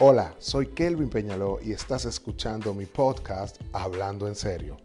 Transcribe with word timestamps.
Hola, 0.00 0.34
soy 0.40 0.72
Kelvin 0.72 1.08
Peñaló 1.08 1.60
y 1.62 1.72
estás 1.72 2.04
escuchando 2.04 2.74
mi 2.74 2.84
podcast 2.84 3.60
Hablando 3.72 4.26
en 4.26 4.34
Serio. 4.34 4.76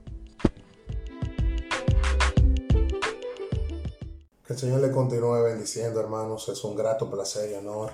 Que 4.45 4.54
el 4.54 4.59
Señor 4.59 4.82
le 4.82 4.91
continúe 4.91 5.41
bendiciendo, 5.41 6.00
hermanos. 6.00 6.48
Es 6.50 6.64
un 6.64 6.75
grato 6.75 7.09
placer 7.09 7.50
y 7.50 7.55
honor 7.55 7.89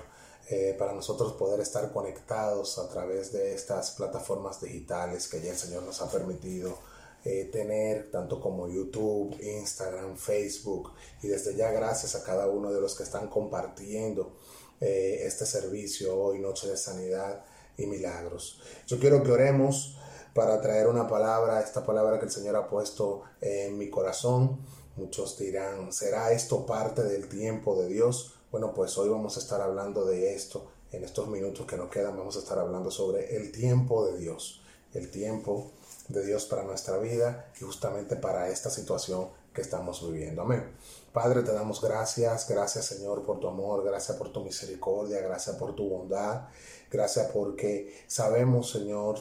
eh, 0.50 0.76
para 0.78 0.92
nosotros 0.92 1.32
poder 1.32 1.58
estar 1.60 1.90
conectados 1.90 2.78
a 2.78 2.86
través 2.90 3.32
de 3.32 3.54
estas 3.54 3.92
plataformas 3.92 4.60
digitales 4.60 5.26
que 5.26 5.40
ya 5.40 5.52
el 5.52 5.56
Señor 5.56 5.84
nos 5.84 6.02
ha 6.02 6.10
permitido 6.10 6.76
eh, 7.24 7.48
tener, 7.50 8.10
tanto 8.10 8.42
como 8.42 8.68
YouTube, 8.68 9.34
Instagram, 9.40 10.18
Facebook. 10.18 10.92
Y 11.22 11.28
desde 11.28 11.56
ya 11.56 11.70
gracias 11.70 12.14
a 12.14 12.22
cada 12.22 12.46
uno 12.46 12.70
de 12.70 12.80
los 12.82 12.94
que 12.94 13.04
están 13.04 13.28
compartiendo 13.28 14.34
eh, 14.80 15.22
este 15.22 15.46
servicio 15.46 16.16
hoy, 16.16 16.38
Noche 16.38 16.68
de 16.68 16.76
Sanidad 16.76 17.44
y 17.78 17.86
Milagros. 17.86 18.60
Yo 18.86 18.98
quiero 18.98 19.22
que 19.22 19.32
oremos 19.32 19.96
para 20.34 20.60
traer 20.60 20.86
una 20.86 21.08
palabra, 21.08 21.60
esta 21.60 21.84
palabra 21.84 22.18
que 22.18 22.26
el 22.26 22.30
Señor 22.30 22.56
ha 22.56 22.68
puesto 22.68 23.22
en 23.40 23.78
mi 23.78 23.88
corazón. 23.88 24.60
Muchos 24.96 25.38
dirán, 25.38 25.92
¿será 25.92 26.32
esto 26.32 26.66
parte 26.66 27.02
del 27.02 27.28
tiempo 27.28 27.80
de 27.80 27.88
Dios? 27.88 28.34
Bueno, 28.50 28.74
pues 28.74 28.96
hoy 28.98 29.08
vamos 29.08 29.36
a 29.36 29.40
estar 29.40 29.60
hablando 29.60 30.04
de 30.04 30.34
esto. 30.34 30.70
En 30.92 31.04
estos 31.04 31.28
minutos 31.28 31.66
que 31.66 31.76
nos 31.76 31.90
quedan 31.90 32.16
vamos 32.16 32.36
a 32.36 32.40
estar 32.40 32.58
hablando 32.58 32.90
sobre 32.90 33.36
el 33.36 33.50
tiempo 33.50 34.06
de 34.06 34.18
Dios. 34.18 34.62
El 34.94 35.10
tiempo 35.10 35.72
de 36.08 36.24
Dios 36.24 36.44
para 36.44 36.62
nuestra 36.62 36.98
vida 36.98 37.50
y 37.60 37.64
justamente 37.64 38.16
para 38.16 38.48
esta 38.48 38.70
situación 38.70 39.28
que 39.56 39.62
estamos 39.62 40.06
viviendo. 40.06 40.42
Amén. 40.42 40.70
Padre, 41.14 41.42
te 41.42 41.50
damos 41.50 41.80
gracias, 41.80 42.46
gracias 42.46 42.84
Señor 42.84 43.24
por 43.24 43.40
tu 43.40 43.48
amor, 43.48 43.82
gracias 43.82 44.18
por 44.18 44.30
tu 44.30 44.44
misericordia, 44.44 45.18
gracias 45.22 45.56
por 45.56 45.74
tu 45.74 45.88
bondad, 45.88 46.48
gracias 46.90 47.30
porque 47.32 48.04
sabemos 48.06 48.70
Señor 48.70 49.18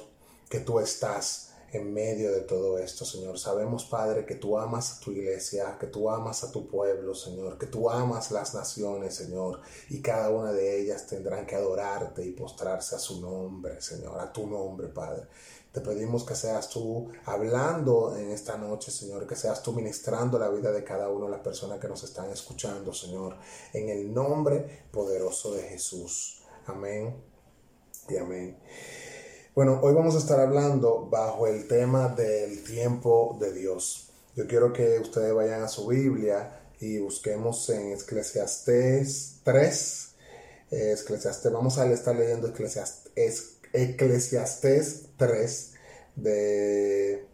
que 0.49 0.59
tú 0.59 0.81
estás 0.81 1.53
en 1.71 1.93
medio 1.93 2.31
de 2.31 2.41
todo 2.41 2.77
esto, 2.77 3.05
Señor. 3.05 3.39
Sabemos, 3.39 3.85
Padre, 3.85 4.25
que 4.25 4.35
tú 4.35 4.57
amas 4.57 4.97
a 4.97 4.99
tu 4.99 5.11
iglesia, 5.11 5.77
que 5.79 5.87
tú 5.87 6.09
amas 6.09 6.43
a 6.43 6.51
tu 6.51 6.67
pueblo, 6.67 7.15
Señor, 7.15 7.57
que 7.57 7.65
tú 7.65 7.89
amas 7.89 8.31
las 8.31 8.53
naciones, 8.53 9.15
Señor, 9.15 9.61
y 9.89 10.01
cada 10.01 10.29
una 10.29 10.51
de 10.51 10.81
ellas 10.81 11.07
tendrán 11.07 11.45
que 11.45 11.55
adorarte 11.55 12.25
y 12.25 12.31
postrarse 12.31 12.95
a 12.95 12.99
su 12.99 13.21
nombre, 13.21 13.81
Señor, 13.81 14.19
a 14.19 14.31
tu 14.31 14.47
nombre, 14.47 14.87
Padre. 14.87 15.27
Te 15.75 15.81
pedimos 15.81 16.23
que 16.23 16.35
seas 16.35 16.69
tú 16.69 17.09
hablando 17.25 18.15
en 18.15 18.31
esta 18.31 18.57
noche, 18.57 18.91
Señor, 18.91 19.27
que 19.27 19.35
seas 19.35 19.61
tú 19.61 19.73
ministrando 19.73 20.39
la 20.39 20.47
vida 20.47 20.71
de 20.71 20.85
cada 20.85 21.09
una 21.09 21.25
de 21.25 21.31
las 21.33 21.41
personas 21.41 21.81
que 21.81 21.89
nos 21.89 22.01
están 22.01 22.31
escuchando, 22.31 22.93
Señor, 22.93 23.35
en 23.73 23.89
el 23.89 24.13
nombre 24.13 24.85
poderoso 24.89 25.53
de 25.53 25.63
Jesús. 25.63 26.43
Amén 26.67 27.21
y 28.07 28.15
amén. 28.15 28.57
Bueno, 29.53 29.81
hoy 29.83 29.93
vamos 29.93 30.15
a 30.15 30.19
estar 30.19 30.39
hablando 30.39 31.09
bajo 31.09 31.45
el 31.45 31.67
tema 31.67 32.07
del 32.07 32.63
tiempo 32.63 33.35
de 33.37 33.51
Dios. 33.51 34.11
Yo 34.33 34.47
quiero 34.47 34.71
que 34.71 34.97
ustedes 34.99 35.33
vayan 35.33 35.61
a 35.61 35.67
su 35.67 35.87
Biblia 35.87 36.69
y 36.79 36.99
busquemos 36.99 37.69
en 37.69 37.91
Eclesiastés 37.91 39.41
3. 39.43 40.15
Eclesiastés, 40.71 41.51
vamos 41.51 41.77
a 41.77 41.91
estar 41.91 42.15
leyendo 42.15 42.47
Eclesiastés 42.47 43.54
Eclesiastés 43.75 45.09
3, 45.17 45.73
de, 46.15 47.25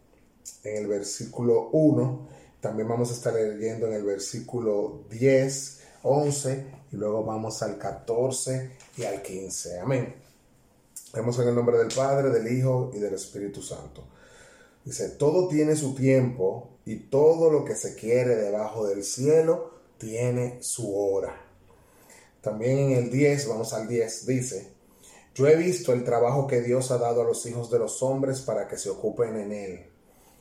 en 0.63 0.77
el 0.77 0.87
versículo 0.87 1.69
1. 1.71 2.29
También 2.59 2.87
vamos 2.87 3.11
a 3.11 3.13
estar 3.13 3.33
leyendo 3.33 3.87
en 3.87 3.93
el 3.93 4.03
versículo 4.03 5.05
10, 5.09 5.79
11 6.03 6.65
y 6.91 6.95
luego 6.95 7.23
vamos 7.23 7.61
al 7.63 7.77
14 7.77 8.71
y 8.97 9.03
al 9.03 9.21
15. 9.21 9.79
Amén. 9.79 10.15
Vemos 11.13 11.37
en 11.39 11.47
el 11.49 11.55
nombre 11.55 11.77
del 11.77 11.93
Padre, 11.93 12.29
del 12.29 12.55
Hijo 12.55 12.91
y 12.93 12.99
del 12.99 13.13
Espíritu 13.13 13.61
Santo. 13.61 14.03
Dice, 14.85 15.09
todo 15.09 15.47
tiene 15.47 15.75
su 15.75 15.93
tiempo 15.93 16.69
y 16.85 16.95
todo 16.95 17.51
lo 17.51 17.65
que 17.65 17.75
se 17.75 17.95
quiere 17.95 18.35
debajo 18.35 18.87
del 18.87 19.03
cielo 19.03 19.71
tiene 19.97 20.57
su 20.61 20.97
hora. 20.97 21.35
También 22.41 22.79
en 22.79 22.91
el 22.93 23.11
10, 23.11 23.47
vamos 23.49 23.73
al 23.73 23.87
10, 23.87 24.25
dice, 24.25 24.71
yo 25.33 25.47
he 25.47 25.55
visto 25.55 25.93
el 25.93 26.03
trabajo 26.03 26.47
que 26.47 26.61
Dios 26.61 26.91
ha 26.91 26.97
dado 26.97 27.21
a 27.21 27.25
los 27.25 27.45
hijos 27.45 27.71
de 27.71 27.79
los 27.79 28.03
hombres 28.03 28.41
para 28.41 28.67
que 28.67 28.77
se 28.77 28.89
ocupen 28.89 29.37
en 29.37 29.51
él. 29.51 29.85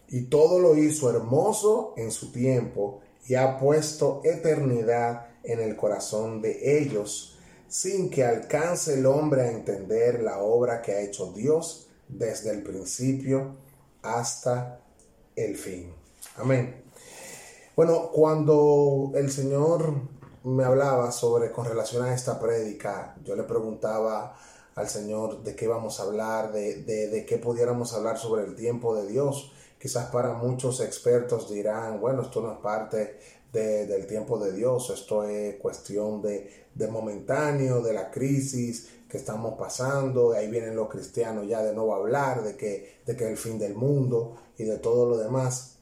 Y 0.09 0.23
todo 0.23 0.59
lo 0.59 0.77
hizo 0.77 1.09
hermoso 1.09 1.95
en 1.97 2.11
su 2.11 2.33
tiempo 2.33 3.01
y 3.27 3.37
ha 3.37 3.59
puesto 3.59 4.21
eternidad 4.25 5.29
en 5.45 5.61
el 5.61 5.77
corazón 5.77 6.43
de 6.43 6.81
ellos, 6.81 7.39
sin 7.69 8.11
que 8.11 8.25
alcance 8.25 8.95
el 8.95 9.07
hombre 9.07 9.43
a 9.43 9.53
entender 9.53 10.21
la 10.23 10.39
obra 10.39 10.83
que 10.83 10.93
ha 10.93 11.01
hecho 11.01 11.33
Dios 11.33 11.87
desde 12.09 12.51
el 12.51 12.65
principio 12.65 13.55
hasta 14.03 14.81
el 15.37 15.57
fin. 15.57 15.93
Amén. 16.37 16.83
Bueno, 17.77 18.11
cuando 18.13 19.13
el 19.15 19.31
Señor 19.31 19.95
me 20.43 20.65
hablaba 20.65 21.13
sobre 21.13 21.53
con 21.53 21.67
relación 21.67 22.05
a 22.05 22.13
esta 22.13 22.41
prédica, 22.41 23.15
yo 23.25 23.37
le 23.37 23.45
preguntaba 23.45 24.37
al 24.75 24.89
Señor 24.89 25.43
de 25.43 25.55
qué 25.57 25.69
vamos 25.69 26.01
a 26.01 26.05
hablar, 26.05 26.53
de, 26.53 26.83
de, 26.83 27.27
qué 27.27 27.39
pudiéramos 27.39 27.93
hablar 27.95 28.19
sobre 28.19 28.45
el 28.45 28.55
tiempo 28.55 28.95
de 28.95 29.07
Dios. 29.07 29.53
Quizás 29.79 30.11
para 30.11 30.35
muchos 30.35 30.81
expertos 30.81 31.51
dirán, 31.51 32.01
bueno, 32.01 32.23
esto 32.23 32.41
no 32.43 32.53
es 32.53 32.59
parte 32.59 33.19
del 33.53 34.07
tiempo 34.07 34.39
de 34.39 34.53
Dios, 34.53 34.91
esto 34.91 35.25
es 35.25 35.57
cuestión 35.57 36.23
de, 36.23 36.67
de 36.75 36.89
momentáneo, 36.89 37.83
de 37.83 37.93
la 37.93 38.11
crisis 38.11 38.89
que 39.09 39.17
estamos 39.17 39.59
pasando, 39.59 40.33
ahí 40.33 40.49
vienen 40.49 40.77
los 40.77 40.89
cristianos 40.89 41.49
ya 41.49 41.63
de 41.63 41.75
nuevo 41.75 41.95
hablar 41.95 42.45
de 42.45 42.57
que, 42.57 43.01
de 43.05 43.17
que 43.17 43.29
el 43.29 43.37
fin 43.37 43.59
del 43.59 43.75
mundo 43.75 44.37
y 44.57 44.65
de 44.65 44.79
todo 44.79 45.07
lo 45.07 45.19
demás. 45.19 45.79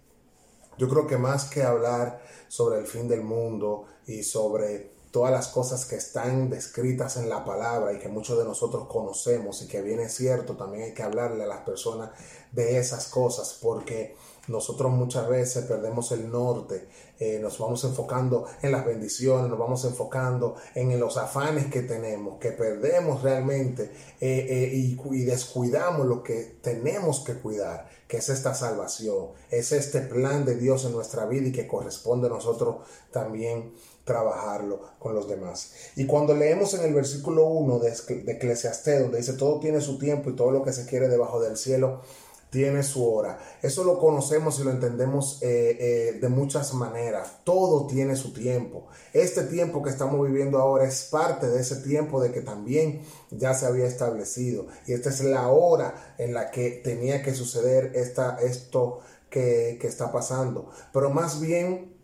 Yo 0.78 0.88
creo 0.88 1.06
que 1.06 1.18
más 1.18 1.44
que 1.50 1.62
hablar 1.62 2.22
sobre 2.48 2.78
el 2.78 2.86
fin 2.86 3.06
del 3.06 3.22
mundo 3.22 3.84
y 4.06 4.22
sobre 4.22 4.97
todas 5.18 5.32
las 5.32 5.48
cosas 5.48 5.84
que 5.84 5.96
están 5.96 6.48
descritas 6.48 7.16
en 7.16 7.28
la 7.28 7.44
palabra 7.44 7.92
y 7.92 7.98
que 7.98 8.08
muchos 8.08 8.38
de 8.38 8.44
nosotros 8.44 8.86
conocemos 8.86 9.60
y 9.62 9.66
que 9.66 9.82
viene 9.82 10.08
cierto, 10.08 10.54
también 10.56 10.84
hay 10.84 10.94
que 10.94 11.02
hablarle 11.02 11.42
a 11.42 11.48
las 11.48 11.62
personas 11.62 12.10
de 12.52 12.78
esas 12.78 13.08
cosas 13.08 13.58
porque 13.60 14.14
nosotros 14.46 14.92
muchas 14.92 15.28
veces 15.28 15.64
perdemos 15.64 16.12
el 16.12 16.30
norte, 16.30 16.86
eh, 17.18 17.40
nos 17.40 17.58
vamos 17.58 17.82
enfocando 17.82 18.46
en 18.62 18.70
las 18.70 18.86
bendiciones, 18.86 19.50
nos 19.50 19.58
vamos 19.58 19.84
enfocando 19.84 20.54
en 20.76 20.98
los 21.00 21.16
afanes 21.16 21.66
que 21.66 21.82
tenemos, 21.82 22.38
que 22.38 22.52
perdemos 22.52 23.20
realmente 23.20 23.90
eh, 24.20 24.46
eh, 24.48 24.70
y, 24.72 25.00
y 25.10 25.24
descuidamos 25.24 26.06
lo 26.06 26.22
que 26.22 26.58
tenemos 26.62 27.24
que 27.24 27.34
cuidar, 27.34 27.88
que 28.06 28.18
es 28.18 28.28
esta 28.28 28.54
salvación, 28.54 29.30
es 29.50 29.72
este 29.72 30.00
plan 30.00 30.44
de 30.44 30.54
Dios 30.54 30.84
en 30.84 30.92
nuestra 30.92 31.26
vida 31.26 31.48
y 31.48 31.52
que 31.52 31.66
corresponde 31.66 32.28
a 32.28 32.30
nosotros 32.30 32.76
también 33.10 33.74
trabajarlo 34.08 34.80
con 34.98 35.14
los 35.14 35.28
demás. 35.28 35.72
Y 35.94 36.06
cuando 36.06 36.34
leemos 36.34 36.72
en 36.72 36.80
el 36.80 36.94
versículo 36.94 37.46
1 37.46 37.78
de, 37.78 37.92
Eclesiastés, 38.32 39.02
donde 39.02 39.18
dice, 39.18 39.34
todo 39.34 39.60
tiene 39.60 39.82
su 39.82 39.98
tiempo 39.98 40.30
y 40.30 40.34
todo 40.34 40.50
lo 40.50 40.64
que 40.64 40.72
se 40.72 40.86
quiere 40.86 41.08
debajo 41.08 41.40
del 41.40 41.58
cielo 41.58 42.00
tiene 42.48 42.82
su 42.82 43.06
hora. 43.06 43.38
Eso 43.60 43.84
lo 43.84 43.98
conocemos 43.98 44.58
y 44.58 44.64
lo 44.64 44.70
entendemos 44.70 45.42
eh, 45.42 45.76
eh, 45.78 46.18
de 46.18 46.28
muchas 46.30 46.72
maneras. 46.72 47.40
Todo 47.44 47.86
tiene 47.86 48.16
su 48.16 48.32
tiempo. 48.32 48.86
Este 49.12 49.42
tiempo 49.42 49.82
que 49.82 49.90
estamos 49.90 50.26
viviendo 50.26 50.56
ahora 50.56 50.86
es 50.86 51.02
parte 51.04 51.46
de 51.46 51.60
ese 51.60 51.76
tiempo 51.82 52.22
de 52.22 52.32
que 52.32 52.40
también 52.40 53.02
ya 53.30 53.52
se 53.52 53.66
había 53.66 53.84
establecido. 53.84 54.68
Y 54.86 54.94
esta 54.94 55.10
es 55.10 55.20
la 55.20 55.48
hora 55.48 56.14
en 56.16 56.32
la 56.32 56.50
que 56.50 56.80
tenía 56.82 57.22
que 57.22 57.34
suceder 57.34 57.92
esta, 57.94 58.38
esto 58.40 59.00
que, 59.28 59.76
que 59.78 59.86
está 59.86 60.10
pasando. 60.10 60.70
Pero 60.94 61.10
más 61.10 61.42
bien 61.42 61.97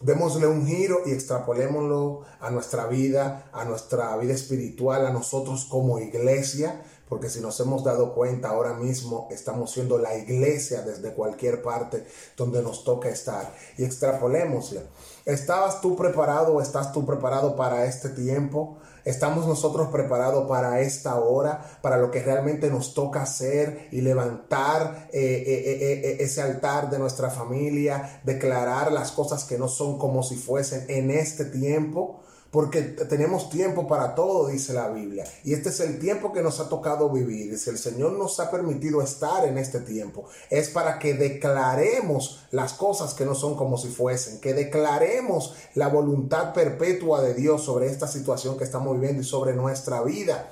démosle 0.00 0.46
un 0.46 0.66
giro 0.66 1.02
y 1.06 1.12
extrapolémoslo 1.12 2.22
a 2.40 2.50
nuestra 2.50 2.86
vida, 2.86 3.50
a 3.52 3.64
nuestra 3.64 4.16
vida 4.16 4.32
espiritual, 4.32 5.06
a 5.06 5.10
nosotros 5.10 5.66
como 5.66 5.98
iglesia, 5.98 6.82
porque 7.08 7.28
si 7.28 7.40
nos 7.40 7.58
hemos 7.60 7.82
dado 7.82 8.14
cuenta 8.14 8.48
ahora 8.48 8.74
mismo 8.74 9.28
estamos 9.30 9.72
siendo 9.72 9.98
la 9.98 10.16
iglesia 10.16 10.82
desde 10.82 11.12
cualquier 11.12 11.60
parte 11.60 12.06
donde 12.36 12.62
nos 12.62 12.84
toca 12.84 13.08
estar 13.08 13.52
y 13.76 13.84
extrapolémosle. 13.84 14.82
¿Estabas 15.26 15.80
tú 15.80 15.96
preparado 15.96 16.54
o 16.54 16.62
estás 16.62 16.92
tú 16.92 17.04
preparado 17.04 17.56
para 17.56 17.84
este 17.84 18.10
tiempo? 18.10 18.78
¿Estamos 19.04 19.46
nosotros 19.46 19.88
preparados 19.88 20.48
para 20.48 20.80
esta 20.80 21.18
hora, 21.20 21.78
para 21.82 21.96
lo 21.96 22.10
que 22.10 22.22
realmente 22.22 22.70
nos 22.70 22.94
toca 22.94 23.22
hacer 23.22 23.88
y 23.90 24.00
levantar 24.00 25.08
eh, 25.12 25.44
eh, 25.46 26.00
eh, 26.04 26.16
ese 26.20 26.42
altar 26.42 26.90
de 26.90 26.98
nuestra 26.98 27.30
familia, 27.30 28.20
declarar 28.24 28.92
las 28.92 29.12
cosas 29.12 29.44
que 29.44 29.58
no 29.58 29.68
son 29.68 29.98
como 29.98 30.22
si 30.22 30.36
fuesen 30.36 30.84
en 30.88 31.10
este 31.10 31.44
tiempo? 31.44 32.20
Porque 32.50 32.82
tenemos 32.82 33.48
tiempo 33.50 33.86
para 33.86 34.14
todo, 34.14 34.48
dice 34.48 34.72
la 34.72 34.88
Biblia. 34.88 35.24
Y 35.44 35.54
este 35.54 35.68
es 35.68 35.80
el 35.80 35.98
tiempo 35.98 36.32
que 36.32 36.42
nos 36.42 36.58
ha 36.60 36.68
tocado 36.68 37.08
vivir. 37.10 37.56
Si 37.58 37.70
el 37.70 37.78
Señor 37.78 38.12
nos 38.12 38.40
ha 38.40 38.50
permitido 38.50 39.02
estar 39.02 39.46
en 39.46 39.56
este 39.56 39.80
tiempo, 39.80 40.26
es 40.50 40.68
para 40.68 40.98
que 40.98 41.14
declaremos 41.14 42.44
las 42.50 42.72
cosas 42.72 43.14
que 43.14 43.24
no 43.24 43.34
son 43.34 43.56
como 43.56 43.78
si 43.78 43.88
fuesen, 43.88 44.40
que 44.40 44.54
declaremos 44.54 45.54
la 45.74 45.88
voluntad 45.88 46.52
perpetua 46.52 47.22
de 47.22 47.34
Dios 47.34 47.62
sobre 47.62 47.86
esta 47.86 48.08
situación 48.08 48.58
que 48.58 48.64
estamos 48.64 48.98
viviendo 48.98 49.22
y 49.22 49.24
sobre 49.26 49.54
nuestra 49.54 50.02
vida 50.02 50.50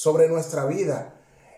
sobre 0.00 0.30
nuestra 0.30 0.64
vida. 0.64 1.12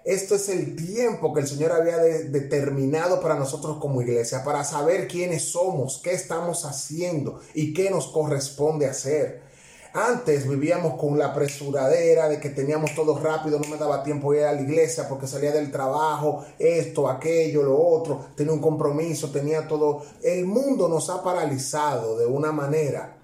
Esto 0.05 0.35
es 0.35 0.49
el 0.49 0.75
tiempo 0.75 1.32
que 1.32 1.38
el 1.38 1.47
Señor 1.47 1.70
había 1.70 1.99
determinado 1.99 3.20
para 3.20 3.37
nosotros 3.37 3.76
como 3.79 4.03
iglesia, 4.03 4.43
para 4.43 4.64
saber 4.64 5.06
quiénes 5.06 5.53
somos, 5.53 6.00
qué 6.03 6.12
estamos 6.12 6.64
haciendo 6.64 7.41
y 7.55 7.73
qué 7.73 7.88
nos 7.88 8.09
corresponde 8.09 8.87
hacer. 8.87 9.51
Antes 9.94 10.49
vivíamos 10.49 10.94
con 10.99 11.19
la 11.19 11.27
apresuradera 11.27 12.27
de 12.27 12.41
que 12.41 12.49
teníamos 12.49 12.94
todo 12.94 13.19
rápido, 13.19 13.59
no 13.59 13.69
me 13.69 13.77
daba 13.77 14.03
tiempo 14.03 14.33
ir 14.33 14.44
a 14.44 14.53
la 14.53 14.62
iglesia 14.62 15.06
porque 15.06 15.27
salía 15.27 15.53
del 15.53 15.71
trabajo, 15.71 16.47
esto, 16.59 17.11
aquello, 17.11 17.62
lo 17.62 17.79
otro, 17.79 18.29
tenía 18.35 18.55
un 18.55 18.61
compromiso, 18.61 19.31
tenía 19.31 19.69
todo. 19.69 20.03
El 20.23 20.47
mundo 20.47 20.89
nos 20.89 21.11
ha 21.11 21.23
paralizado 21.23 22.17
de 22.17 22.25
una 22.25 22.53
manera 22.53 23.19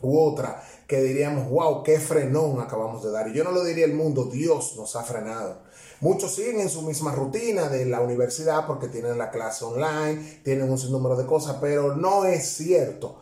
u 0.00 0.16
otra 0.16 0.62
que 0.86 1.02
diríamos, 1.02 1.50
wow, 1.50 1.82
qué 1.82 1.98
frenón 1.98 2.60
acabamos 2.60 3.02
de 3.02 3.10
dar. 3.10 3.26
Y 3.26 3.34
yo 3.34 3.42
no 3.42 3.50
lo 3.50 3.64
diría 3.64 3.84
el 3.84 3.94
mundo, 3.94 4.26
Dios 4.26 4.76
nos 4.76 4.94
ha 4.94 5.02
frenado. 5.02 5.62
Muchos 6.00 6.36
siguen 6.36 6.60
en 6.60 6.70
su 6.70 6.82
misma 6.82 7.12
rutina 7.12 7.68
de 7.68 7.84
la 7.84 8.00
universidad 8.00 8.64
porque 8.64 8.86
tienen 8.86 9.18
la 9.18 9.30
clase 9.30 9.64
online, 9.64 10.40
tienen 10.44 10.70
un 10.70 10.78
sinnúmero 10.78 11.16
de 11.16 11.26
cosas, 11.26 11.56
pero 11.60 11.96
no 11.96 12.24
es 12.24 12.46
cierto 12.46 13.18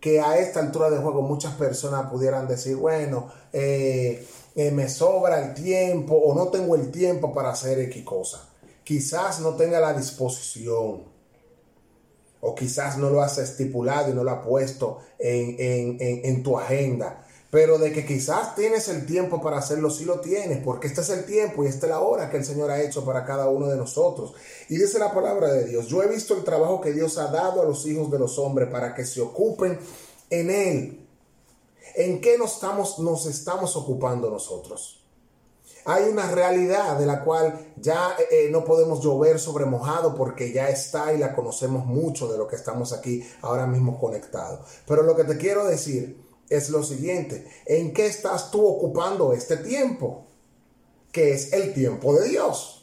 que 0.00 0.20
a 0.20 0.38
esta 0.38 0.60
altura 0.60 0.90
de 0.90 0.98
juego 0.98 1.22
muchas 1.22 1.54
personas 1.54 2.10
pudieran 2.10 2.46
decir, 2.46 2.76
bueno, 2.76 3.28
eh, 3.52 4.26
eh, 4.54 4.70
me 4.70 4.88
sobra 4.88 5.44
el 5.44 5.54
tiempo 5.54 6.14
o 6.14 6.34
no 6.34 6.48
tengo 6.48 6.74
el 6.74 6.90
tiempo 6.90 7.32
para 7.32 7.50
hacer 7.50 7.78
X 7.80 8.04
cosa. 8.04 8.48
Quizás 8.84 9.40
no 9.40 9.54
tenga 9.54 9.80
la 9.80 9.92
disposición 9.94 11.02
o 12.40 12.54
quizás 12.54 12.98
no 12.98 13.10
lo 13.10 13.22
has 13.22 13.38
estipulado 13.38 14.10
y 14.10 14.14
no 14.14 14.22
lo 14.22 14.30
has 14.30 14.46
puesto 14.46 14.98
en, 15.18 15.96
en 15.98 16.42
tu 16.42 16.58
agenda 16.58 17.25
pero 17.50 17.78
de 17.78 17.92
que 17.92 18.04
quizás 18.04 18.54
tienes 18.54 18.88
el 18.88 19.06
tiempo 19.06 19.40
para 19.40 19.58
hacerlo, 19.58 19.90
sí 19.90 20.04
lo 20.04 20.20
tienes, 20.20 20.62
porque 20.64 20.88
este 20.88 21.00
es 21.00 21.10
el 21.10 21.24
tiempo 21.24 21.64
y 21.64 21.68
esta 21.68 21.86
es 21.86 21.90
la 21.90 22.00
hora 22.00 22.28
que 22.28 22.38
el 22.38 22.44
Señor 22.44 22.70
ha 22.70 22.82
hecho 22.82 23.04
para 23.04 23.24
cada 23.24 23.48
uno 23.48 23.68
de 23.68 23.76
nosotros. 23.76 24.34
Y 24.68 24.76
dice 24.76 24.98
la 24.98 25.14
palabra 25.14 25.52
de 25.52 25.66
Dios, 25.66 25.86
yo 25.86 26.02
he 26.02 26.08
visto 26.08 26.34
el 26.34 26.44
trabajo 26.44 26.80
que 26.80 26.92
Dios 26.92 27.18
ha 27.18 27.28
dado 27.28 27.62
a 27.62 27.64
los 27.64 27.86
hijos 27.86 28.10
de 28.10 28.18
los 28.18 28.38
hombres 28.38 28.68
para 28.68 28.94
que 28.94 29.04
se 29.04 29.20
ocupen 29.20 29.78
en 30.30 30.50
él. 30.50 31.08
¿En 31.94 32.20
qué 32.20 32.36
nos 32.36 32.54
estamos, 32.54 32.98
nos 32.98 33.26
estamos 33.26 33.76
ocupando 33.76 34.28
nosotros? 34.28 35.04
Hay 35.88 36.08
una 36.08 36.28
realidad 36.28 36.98
de 36.98 37.06
la 37.06 37.22
cual 37.22 37.74
ya 37.76 38.16
eh, 38.18 38.46
eh, 38.46 38.48
no 38.50 38.64
podemos 38.64 39.00
llover 39.00 39.38
sobre 39.38 39.66
mojado 39.66 40.16
porque 40.16 40.52
ya 40.52 40.68
está 40.68 41.14
y 41.14 41.18
la 41.18 41.32
conocemos 41.32 41.86
mucho 41.86 42.26
de 42.30 42.36
lo 42.36 42.48
que 42.48 42.56
estamos 42.56 42.92
aquí 42.92 43.24
ahora 43.40 43.68
mismo 43.68 44.00
conectados. 44.00 44.66
Pero 44.84 45.04
lo 45.04 45.14
que 45.14 45.22
te 45.22 45.38
quiero 45.38 45.64
decir 45.64 46.25
es 46.48 46.70
lo 46.70 46.82
siguiente, 46.82 47.46
¿en 47.66 47.92
qué 47.92 48.06
estás 48.06 48.50
tú 48.50 48.66
ocupando 48.66 49.32
este 49.32 49.56
tiempo? 49.56 50.26
Que 51.12 51.32
es 51.32 51.52
el 51.52 51.74
tiempo 51.74 52.14
de 52.14 52.28
Dios. 52.28 52.76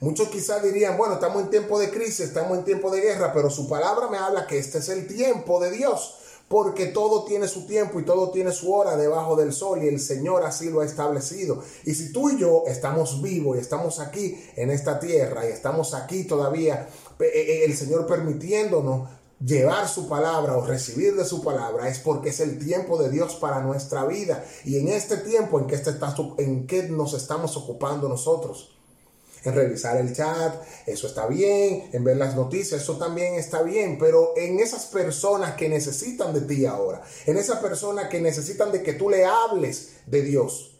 Muchos 0.00 0.28
quizás 0.28 0.62
dirían, 0.62 0.96
bueno, 0.96 1.14
estamos 1.14 1.42
en 1.42 1.50
tiempo 1.50 1.78
de 1.78 1.90
crisis, 1.90 2.20
estamos 2.20 2.56
en 2.56 2.64
tiempo 2.64 2.90
de 2.90 3.00
guerra, 3.00 3.32
pero 3.32 3.50
su 3.50 3.68
palabra 3.68 4.08
me 4.08 4.16
habla 4.16 4.46
que 4.46 4.58
este 4.58 4.78
es 4.78 4.88
el 4.90 5.08
tiempo 5.08 5.58
de 5.58 5.72
Dios, 5.72 6.18
porque 6.46 6.86
todo 6.86 7.24
tiene 7.24 7.48
su 7.48 7.66
tiempo 7.66 7.98
y 7.98 8.04
todo 8.04 8.30
tiene 8.30 8.52
su 8.52 8.72
hora 8.72 8.96
debajo 8.96 9.34
del 9.34 9.52
sol 9.52 9.82
y 9.82 9.88
el 9.88 9.98
Señor 9.98 10.44
así 10.44 10.70
lo 10.70 10.82
ha 10.82 10.84
establecido. 10.84 11.64
Y 11.84 11.94
si 11.94 12.12
tú 12.12 12.30
y 12.30 12.38
yo 12.38 12.62
estamos 12.68 13.20
vivos 13.22 13.56
y 13.56 13.60
estamos 13.60 13.98
aquí 13.98 14.40
en 14.54 14.70
esta 14.70 15.00
tierra 15.00 15.48
y 15.48 15.52
estamos 15.52 15.94
aquí 15.94 16.24
todavía, 16.24 16.88
eh, 17.18 17.24
eh, 17.24 17.64
el 17.64 17.76
Señor 17.76 18.06
permitiéndonos 18.06 19.08
llevar 19.44 19.88
su 19.88 20.08
palabra 20.08 20.56
o 20.56 20.66
recibir 20.66 21.14
de 21.14 21.24
su 21.24 21.42
palabra 21.42 21.88
es 21.88 21.98
porque 21.98 22.30
es 22.30 22.40
el 22.40 22.58
tiempo 22.58 23.00
de 23.00 23.10
Dios 23.10 23.36
para 23.36 23.60
nuestra 23.60 24.04
vida. 24.04 24.44
Y 24.64 24.78
en 24.78 24.88
este 24.88 25.18
tiempo 25.18 25.60
en 25.60 25.66
que, 25.66 25.74
este, 25.74 25.92
en 26.38 26.66
que 26.66 26.84
nos 26.84 27.14
estamos 27.14 27.56
ocupando 27.56 28.08
nosotros. 28.08 28.74
En 29.44 29.54
revisar 29.54 29.96
el 29.98 30.12
chat, 30.14 30.52
eso 30.84 31.06
está 31.06 31.26
bien, 31.28 31.90
en 31.92 32.02
ver 32.02 32.16
las 32.16 32.34
noticias, 32.34 32.82
eso 32.82 32.96
también 32.96 33.34
está 33.34 33.62
bien, 33.62 33.96
pero 33.96 34.32
en 34.36 34.58
esas 34.58 34.86
personas 34.86 35.54
que 35.54 35.68
necesitan 35.68 36.34
de 36.34 36.40
ti 36.40 36.66
ahora, 36.66 37.02
en 37.24 37.36
esas 37.36 37.60
personas 37.60 38.08
que 38.08 38.20
necesitan 38.20 38.72
de 38.72 38.82
que 38.82 38.94
tú 38.94 39.08
le 39.08 39.24
hables 39.24 39.90
de 40.06 40.22
Dios, 40.22 40.77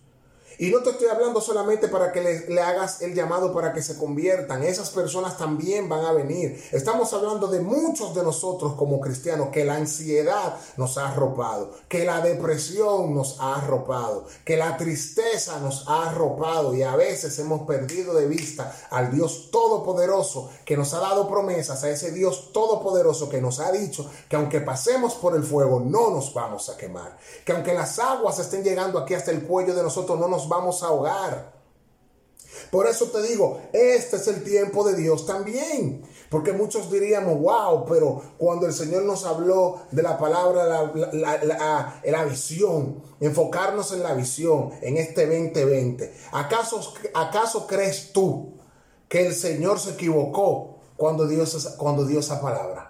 y 0.59 0.71
no 0.71 0.83
te 0.83 0.91
estoy 0.91 1.07
hablando 1.07 1.41
solamente 1.41 1.87
para 1.87 2.11
que 2.11 2.45
le, 2.49 2.61
hagas 2.61 3.01
el 3.01 3.15
llamado 3.15 3.53
para 3.53 3.73
que 3.73 3.81
se 3.81 3.97
conviertan. 3.97 4.65
Esas 4.65 4.91
personas 4.91 5.39
también 5.39 5.89
van 5.89 6.05
a 6.05 6.13
venir. 6.13 6.61
Estamos 6.73 7.13
hablando 7.13 7.47
de 7.47 7.61
muchos 7.61 8.13
de 8.13 8.25
nosotros 8.25 8.75
como 8.75 9.01
cristianos 9.01 9.51
que 9.51 9.65
la 9.65 9.77
ansiedad 9.77 10.57
nos 10.77 10.99
ha 10.99 11.11
arropado, 11.11 11.71
que 11.89 12.05
la 12.05 12.21
depresión 12.21 13.15
nos 13.15 13.39
ha 13.39 13.55
arropado, 13.55 14.27
que 14.45 14.57
la 14.57 14.77
tristeza 14.77 15.61
nos 15.61 15.87
ha 15.89 16.11
arropado 16.11 16.75
y 16.75 16.83
a 16.83 16.97
veces 16.97 17.39
hemos 17.39 17.63
perdido 17.63 18.13
de 18.15 18.27
vista 18.27 18.75
al 18.91 19.13
Dios 19.13 19.51
Todopoderoso 19.53 20.51
que 20.65 20.77
nos 20.77 20.93
ha 20.93 20.99
dado 20.99 21.29
promesas, 21.29 21.85
a 21.85 21.91
ese 21.91 22.11
Dios 22.11 22.53
Todopoderoso 22.53 23.29
que 23.29 23.41
nos 23.41 23.61
ha 23.61 23.71
dicho 23.71 24.11
que 24.29 24.35
aunque 24.35 24.61
pasemos 24.61 25.15
por 25.15 25.37
el 25.37 25.45
fuego 25.45 25.79
no 25.79 26.11
nos 26.11 26.35
vamos 26.35 26.69
a 26.69 26.77
quemar, 26.77 27.17
que 27.45 27.53
aunque 27.53 27.75
las 27.75 28.01
aguas 28.01 28.41
estén 28.41 28.65
llegando 28.65 28.99
aquí 28.99 29.15
hasta 29.15 29.31
el 29.31 29.45
cuello 29.45 29.75
de 29.75 29.85
nosotros 29.85 30.19
no 30.19 30.27
nos 30.27 30.48
vamos 30.49 30.83
a 30.83 30.87
ahogar. 30.87 31.59
Por 32.71 32.87
eso 32.87 33.07
te 33.07 33.23
digo, 33.23 33.61
este 33.73 34.17
es 34.17 34.27
el 34.29 34.43
tiempo 34.43 34.85
de 34.85 34.97
Dios 34.97 35.27
también. 35.27 36.03
Porque 36.31 36.53
muchos 36.53 36.91
diríamos, 36.91 37.41
wow, 37.41 37.87
pero 37.87 38.23
cuando 38.37 38.67
el 38.67 38.75
Señor 38.75 39.05
nos 39.05 39.25
habló 39.25 39.81
de 39.91 40.03
la 40.03 40.19
palabra, 40.19 40.67
la, 40.67 42.03
la, 42.05 42.25
visión, 42.25 43.03
enfocarnos 43.19 43.93
en 43.93 44.03
la 44.03 44.13
visión 44.13 44.73
en 44.83 44.99
este 44.99 45.27
2020, 45.27 46.15
¿acaso, 46.33 46.81
¿acaso 47.15 47.67
crees 47.67 48.13
tú 48.13 48.59
que 49.09 49.27
el 49.27 49.35
Señor 49.35 49.81
se 49.81 49.93
equivocó 49.93 50.81
cuando 50.99 51.27
dio, 51.27 51.45
cuando 51.79 52.05
dio 52.05 52.21
esa 52.21 52.43
palabra? 52.43 52.88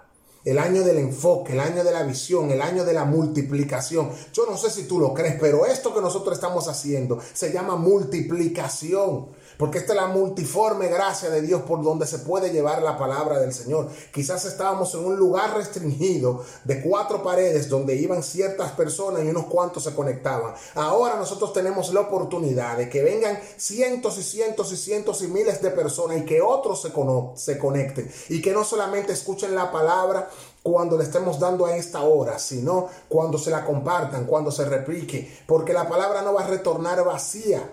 El 0.49 0.57
año 0.57 0.83
del 0.83 0.97
enfoque, 0.97 1.53
el 1.53 1.59
año 1.59 1.83
de 1.83 1.91
la 1.91 2.03
visión, 2.03 2.49
el 2.49 2.61
año 2.61 2.83
de 2.83 2.93
la 2.93 3.05
multiplicación. 3.05 4.09
Yo 4.33 4.45
no 4.49 4.57
sé 4.57 4.71
si 4.71 4.83
tú 4.83 4.99
lo 4.99 5.13
crees, 5.13 5.35
pero 5.39 5.65
esto 5.65 5.93
que 5.93 6.01
nosotros 6.01 6.35
estamos 6.35 6.67
haciendo 6.67 7.19
se 7.33 7.51
llama 7.51 7.75
multiplicación. 7.75 9.27
Porque 9.59 9.79
esta 9.79 9.91
es 9.91 9.99
la 9.99 10.07
multiforme 10.07 10.87
gracia 10.87 11.29
de 11.29 11.41
Dios 11.41 11.63
por 11.63 11.83
donde 11.83 12.07
se 12.07 12.19
puede 12.19 12.49
llevar 12.49 12.81
la 12.81 12.97
palabra 12.97 13.41
del 13.41 13.51
Señor. 13.51 13.89
Quizás 14.13 14.45
estábamos 14.45 14.93
en 14.93 15.03
un 15.03 15.17
lugar 15.17 15.53
restringido 15.53 16.45
de 16.63 16.81
cuatro 16.81 17.21
paredes 17.21 17.67
donde 17.67 17.97
iban 17.97 18.23
ciertas 18.23 18.71
personas 18.71 19.21
y 19.21 19.27
unos 19.27 19.47
cuantos 19.47 19.83
se 19.83 19.93
conectaban. 19.93 20.53
Ahora 20.75 21.17
nosotros 21.17 21.51
tenemos 21.51 21.93
la 21.93 21.99
oportunidad 21.99 22.77
de 22.77 22.87
que 22.87 23.03
vengan 23.03 23.37
cientos 23.57 24.17
y 24.17 24.23
cientos 24.23 24.71
y 24.71 24.77
cientos 24.77 25.21
y 25.23 25.27
miles 25.27 25.61
de 25.61 25.71
personas 25.71 26.19
y 26.19 26.25
que 26.25 26.41
otros 26.41 26.81
se, 26.81 26.93
se 27.35 27.57
conecten. 27.57 28.09
Y 28.29 28.41
que 28.41 28.53
no 28.53 28.63
solamente 28.63 29.11
escuchen 29.11 29.55
la 29.55 29.73
palabra, 29.73 30.29
cuando 30.63 30.97
le 30.97 31.03
estemos 31.03 31.37
dando 31.37 31.65
a 31.65 31.75
esta 31.75 32.03
hora, 32.03 32.39
sino 32.39 32.87
cuando 33.09 33.37
se 33.37 33.51
la 33.51 33.65
compartan, 33.65 34.25
cuando 34.25 34.51
se 34.51 34.63
replique, 34.63 35.39
porque 35.45 35.73
la 35.73 35.89
palabra 35.89 36.21
no 36.21 36.33
va 36.33 36.43
a 36.43 36.47
retornar 36.47 37.03
vacía, 37.03 37.69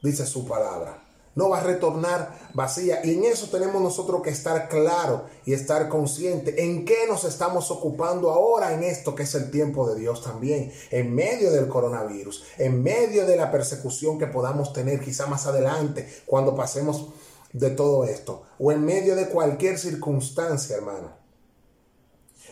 dice 0.00 0.24
su 0.24 0.46
palabra 0.46 1.05
no 1.36 1.50
va 1.50 1.58
a 1.58 1.62
retornar 1.62 2.50
vacía. 2.54 3.00
Y 3.04 3.14
en 3.14 3.24
eso 3.24 3.48
tenemos 3.48 3.80
nosotros 3.80 4.22
que 4.22 4.30
estar 4.30 4.68
claro 4.68 5.26
y 5.44 5.52
estar 5.52 5.88
consciente 5.88 6.64
en 6.64 6.84
qué 6.84 7.06
nos 7.08 7.24
estamos 7.24 7.70
ocupando 7.70 8.32
ahora 8.32 8.72
en 8.72 8.82
esto 8.82 9.14
que 9.14 9.22
es 9.22 9.34
el 9.36 9.50
tiempo 9.50 9.88
de 9.88 10.00
Dios 10.00 10.24
también, 10.24 10.72
en 10.90 11.14
medio 11.14 11.52
del 11.52 11.68
coronavirus, 11.68 12.42
en 12.58 12.82
medio 12.82 13.26
de 13.26 13.36
la 13.36 13.52
persecución 13.52 14.18
que 14.18 14.26
podamos 14.26 14.72
tener 14.72 14.98
quizá 14.98 15.26
más 15.26 15.46
adelante 15.46 16.08
cuando 16.26 16.56
pasemos 16.56 17.10
de 17.52 17.70
todo 17.70 18.04
esto, 18.04 18.42
o 18.58 18.72
en 18.72 18.84
medio 18.84 19.14
de 19.14 19.28
cualquier 19.28 19.78
circunstancia, 19.78 20.76
hermano. 20.76 21.12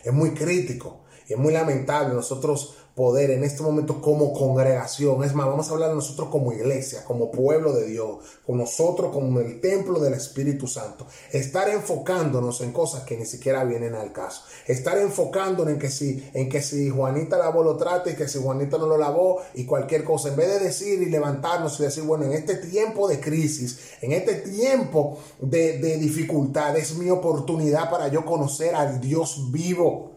Es 0.03 0.13
muy 0.13 0.33
crítico 0.33 1.01
y 1.27 1.33
es 1.33 1.39
muy 1.39 1.51
lamentable 1.53 2.13
nosotros 2.13 2.75
poder 2.95 3.31
en 3.31 3.43
este 3.43 3.61
momento 3.61 4.01
como 4.01 4.31
congregación. 4.31 5.21
Es 5.23 5.35
más, 5.35 5.47
vamos 5.47 5.69
a 5.69 5.73
hablar 5.73 5.89
de 5.89 5.95
nosotros 5.95 6.29
como 6.29 6.53
iglesia, 6.53 7.03
como 7.03 7.29
pueblo 7.29 7.73
de 7.73 7.85
Dios, 7.87 8.19
con 8.45 8.57
nosotros 8.57 9.11
como 9.11 9.41
el 9.41 9.59
templo 9.59 9.99
del 9.99 10.13
Espíritu 10.13 10.65
Santo. 10.65 11.05
Estar 11.31 11.67
enfocándonos 11.69 12.61
en 12.61 12.71
cosas 12.71 13.03
que 13.03 13.17
ni 13.17 13.25
siquiera 13.25 13.65
vienen 13.65 13.95
al 13.95 14.13
caso. 14.13 14.43
Estar 14.65 14.97
enfocándonos 14.97 15.73
en 15.73 15.79
que 15.79 15.89
si, 15.89 16.29
en 16.33 16.47
que 16.47 16.61
si 16.61 16.89
Juanita 16.89 17.37
lavó 17.37 17.63
lo 17.63 17.75
trate 17.75 18.11
y 18.11 18.15
que 18.15 18.29
si 18.29 18.41
Juanita 18.41 18.77
no 18.77 18.87
lo 18.87 18.97
lavó 18.97 19.41
y 19.55 19.65
cualquier 19.65 20.05
cosa. 20.05 20.29
En 20.29 20.37
vez 20.37 20.47
de 20.47 20.59
decir 20.59 21.01
y 21.01 21.07
levantarnos 21.07 21.77
y 21.79 21.83
decir, 21.83 22.03
bueno, 22.03 22.23
en 22.23 22.31
este 22.31 22.55
tiempo 22.55 23.09
de 23.09 23.19
crisis, 23.19 23.77
en 24.01 24.13
este 24.13 24.35
tiempo 24.35 25.19
de, 25.41 25.79
de 25.79 25.97
dificultad, 25.97 26.77
es 26.77 26.95
mi 26.95 27.09
oportunidad 27.09 27.89
para 27.89 28.07
yo 28.07 28.23
conocer 28.23 28.73
al 28.73 29.01
Dios 29.01 29.51
vivo 29.51 30.14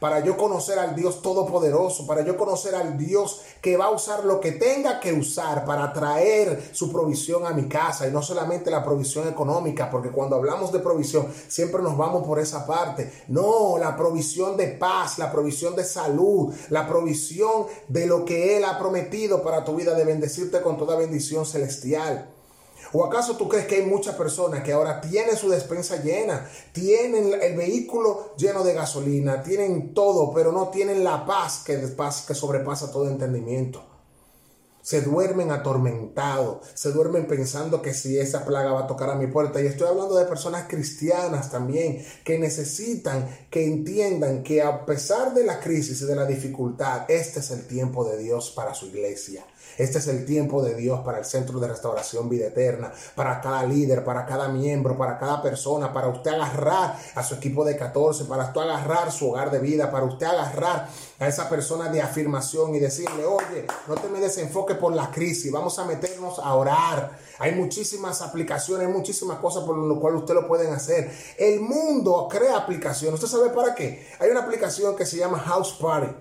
para 0.00 0.20
yo 0.20 0.36
conocer 0.36 0.78
al 0.78 0.96
Dios 0.96 1.22
Todopoderoso, 1.22 2.06
para 2.06 2.24
yo 2.24 2.36
conocer 2.36 2.74
al 2.74 2.98
Dios 2.98 3.42
que 3.60 3.76
va 3.76 3.86
a 3.86 3.90
usar 3.90 4.24
lo 4.24 4.40
que 4.40 4.52
tenga 4.52 4.98
que 4.98 5.12
usar 5.12 5.64
para 5.64 5.92
traer 5.92 6.70
su 6.72 6.90
provisión 6.90 7.46
a 7.46 7.50
mi 7.50 7.68
casa 7.68 8.08
y 8.08 8.10
no 8.10 8.22
solamente 8.22 8.70
la 8.70 8.82
provisión 8.82 9.28
económica, 9.28 9.90
porque 9.90 10.10
cuando 10.10 10.36
hablamos 10.36 10.72
de 10.72 10.80
provisión 10.80 11.28
siempre 11.46 11.82
nos 11.82 11.96
vamos 11.96 12.26
por 12.26 12.40
esa 12.40 12.66
parte. 12.66 13.12
No, 13.28 13.76
la 13.78 13.96
provisión 13.96 14.56
de 14.56 14.68
paz, 14.68 15.18
la 15.18 15.30
provisión 15.30 15.76
de 15.76 15.84
salud, 15.84 16.52
la 16.70 16.88
provisión 16.88 17.66
de 17.88 18.06
lo 18.06 18.24
que 18.24 18.56
Él 18.56 18.64
ha 18.64 18.78
prometido 18.78 19.42
para 19.42 19.64
tu 19.64 19.76
vida, 19.76 19.94
de 19.94 20.04
bendecirte 20.04 20.62
con 20.62 20.78
toda 20.78 20.96
bendición 20.96 21.44
celestial. 21.44 22.39
¿O 22.92 23.04
acaso 23.04 23.36
tú 23.36 23.48
crees 23.48 23.66
que 23.66 23.76
hay 23.76 23.86
muchas 23.86 24.16
personas 24.16 24.62
que 24.62 24.72
ahora 24.72 25.00
tienen 25.00 25.36
su 25.36 25.48
despensa 25.48 26.02
llena, 26.02 26.48
tienen 26.72 27.32
el 27.40 27.56
vehículo 27.56 28.34
lleno 28.36 28.64
de 28.64 28.74
gasolina, 28.74 29.42
tienen 29.42 29.94
todo, 29.94 30.32
pero 30.34 30.50
no 30.50 30.68
tienen 30.68 31.04
la 31.04 31.24
paz 31.24 31.62
que, 31.64 31.76
paz 31.76 32.24
que 32.26 32.34
sobrepasa 32.34 32.90
todo 32.90 33.08
entendimiento? 33.08 33.89
Se 34.82 35.02
duermen 35.02 35.50
atormentados, 35.50 36.66
se 36.74 36.92
duermen 36.92 37.26
pensando 37.26 37.82
que 37.82 37.94
si 37.94 38.18
esa 38.18 38.44
plaga 38.44 38.72
va 38.72 38.80
a 38.80 38.86
tocar 38.86 39.10
a 39.10 39.14
mi 39.14 39.26
puerta. 39.26 39.60
Y 39.60 39.66
estoy 39.66 39.88
hablando 39.88 40.16
de 40.16 40.24
personas 40.24 40.66
cristianas 40.68 41.50
también 41.50 42.04
que 42.24 42.38
necesitan 42.38 43.28
que 43.50 43.64
entiendan 43.64 44.42
que 44.42 44.62
a 44.62 44.86
pesar 44.86 45.34
de 45.34 45.44
la 45.44 45.60
crisis 45.60 46.00
y 46.02 46.06
de 46.06 46.16
la 46.16 46.26
dificultad, 46.26 47.10
este 47.10 47.40
es 47.40 47.50
el 47.50 47.66
tiempo 47.66 48.04
de 48.04 48.18
Dios 48.18 48.50
para 48.50 48.74
su 48.74 48.86
iglesia. 48.86 49.44
Este 49.78 49.98
es 49.98 50.08
el 50.08 50.26
tiempo 50.26 50.62
de 50.62 50.74
Dios 50.74 51.00
para 51.00 51.18
el 51.18 51.24
Centro 51.24 51.58
de 51.58 51.68
Restauración 51.68 52.28
Vida 52.28 52.48
Eterna, 52.48 52.92
para 53.14 53.40
cada 53.40 53.64
líder, 53.64 54.04
para 54.04 54.26
cada 54.26 54.48
miembro, 54.48 54.98
para 54.98 55.18
cada 55.18 55.40
persona, 55.40 55.92
para 55.92 56.08
usted 56.08 56.32
agarrar 56.32 56.98
a 57.14 57.22
su 57.22 57.36
equipo 57.36 57.64
de 57.64 57.76
14, 57.76 58.24
para 58.24 58.44
usted 58.44 58.60
agarrar 58.60 59.10
su 59.10 59.30
hogar 59.30 59.50
de 59.50 59.58
vida, 59.58 59.90
para 59.90 60.04
usted 60.04 60.26
agarrar 60.26 60.88
a 61.18 61.28
esa 61.28 61.48
persona 61.48 61.90
de 61.90 62.02
afirmación 62.02 62.74
y 62.74 62.78
decirle, 62.78 63.24
oye, 63.24 63.66
no 63.86 63.94
te 63.94 64.08
me 64.08 64.20
desenfoques 64.20 64.69
por 64.74 64.94
la 64.94 65.10
crisis, 65.10 65.50
vamos 65.50 65.78
a 65.78 65.84
meternos 65.84 66.38
a 66.38 66.54
orar. 66.54 67.18
Hay 67.38 67.52
muchísimas 67.52 68.22
aplicaciones, 68.22 68.86
hay 68.86 68.92
muchísimas 68.92 69.38
cosas 69.38 69.64
por 69.64 69.76
lo 69.76 69.98
cual 70.00 70.16
usted 70.16 70.34
lo 70.34 70.46
pueden 70.46 70.72
hacer. 70.72 71.10
El 71.38 71.60
mundo 71.60 72.28
crea 72.30 72.56
aplicaciones. 72.56 73.22
¿Usted 73.22 73.38
sabe 73.38 73.50
para 73.50 73.74
qué? 73.74 74.06
Hay 74.18 74.30
una 74.30 74.40
aplicación 74.40 74.96
que 74.96 75.06
se 75.06 75.16
llama 75.16 75.38
House 75.38 75.72
Party 75.80 76.12